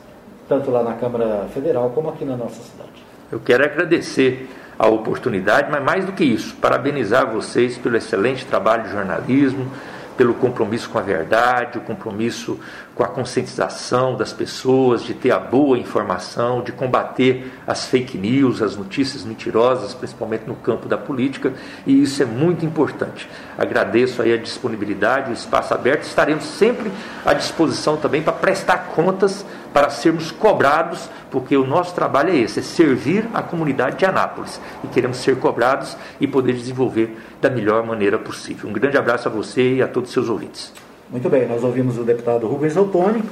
tanto 0.47 0.69
lá 0.69 0.83
na 0.83 0.93
Câmara 0.93 1.47
Federal 1.51 1.89
como 1.89 2.09
aqui 2.09 2.23
na 2.23 2.37
nossa 2.37 2.61
cidade. 2.61 3.03
Eu 3.31 3.39
quero 3.39 3.63
agradecer 3.63 4.47
a 4.77 4.87
oportunidade, 4.87 5.71
mas 5.71 5.83
mais 5.83 6.05
do 6.05 6.11
que 6.11 6.23
isso, 6.23 6.55
parabenizar 6.57 7.25
vocês 7.25 7.79
pelo 7.79 7.97
excelente 7.97 8.45
trabalho 8.45 8.83
de 8.83 8.91
jornalismo, 8.91 9.71
pelo 10.15 10.35
compromisso 10.35 10.87
com 10.87 10.99
a 10.99 11.01
verdade, 11.01 11.79
o 11.79 11.81
compromisso 11.81 12.59
com 12.97 13.03
a 13.03 13.07
conscientização 13.07 14.15
das 14.15 14.33
pessoas, 14.33 15.03
de 15.03 15.13
ter 15.13 15.29
a 15.29 15.37
boa 15.37 15.77
informação, 15.77 16.63
de 16.63 16.71
combater 16.71 17.53
as 17.67 17.85
fake 17.85 18.17
news, 18.17 18.59
as 18.59 18.75
notícias 18.75 19.23
mentirosas, 19.23 19.93
principalmente 19.93 20.47
no 20.47 20.55
campo 20.55 20.89
da 20.89 20.97
política, 20.97 21.53
e 21.85 22.01
isso 22.01 22.23
é 22.23 22.25
muito 22.25 22.65
importante. 22.65 23.29
Agradeço 23.55 24.19
aí 24.23 24.33
a 24.33 24.37
disponibilidade, 24.37 25.29
o 25.29 25.33
espaço 25.33 25.75
aberto, 25.75 26.03
estaremos 26.03 26.43
sempre 26.43 26.91
à 27.23 27.33
disposição 27.33 27.97
também 27.97 28.23
para 28.23 28.33
prestar 28.33 28.87
contas, 28.95 29.45
para 29.71 29.91
sermos 29.91 30.31
cobrados, 30.31 31.07
porque 31.29 31.55
o 31.55 31.67
nosso 31.67 31.93
trabalho 31.93 32.31
é 32.31 32.37
esse, 32.37 32.59
é 32.59 32.63
servir 32.63 33.29
a 33.31 33.43
comunidade 33.43 33.97
de 33.97 34.05
Anápolis, 34.05 34.59
e 34.83 34.87
queremos 34.87 35.17
ser 35.17 35.37
cobrados 35.37 35.95
e 36.19 36.25
poder 36.25 36.53
desenvolver 36.53 37.15
da 37.39 37.49
melhor 37.49 37.85
maneira 37.85 38.17
possível. 38.17 38.67
Um 38.67 38.73
grande 38.73 38.97
abraço 38.97 39.27
a 39.27 39.31
você 39.31 39.75
e 39.75 39.81
a 39.83 39.87
todos 39.87 40.09
os 40.09 40.13
seus 40.15 40.29
ouvintes. 40.29 40.86
Muito 41.09 41.29
bem, 41.29 41.47
nós 41.47 41.63
ouvimos 41.63 41.97
o 41.97 42.03
deputado 42.03 42.47
Rubens 42.47 42.75
Ottoni 42.75 43.23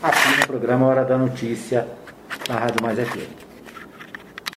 aqui 0.00 0.40
no 0.40 0.46
programa 0.46 0.86
Hora 0.86 1.04
da 1.04 1.18
Notícia 1.18 1.84
na 2.48 2.56
Rádio 2.56 2.80
Mais 2.80 2.96
FM. 2.96 3.43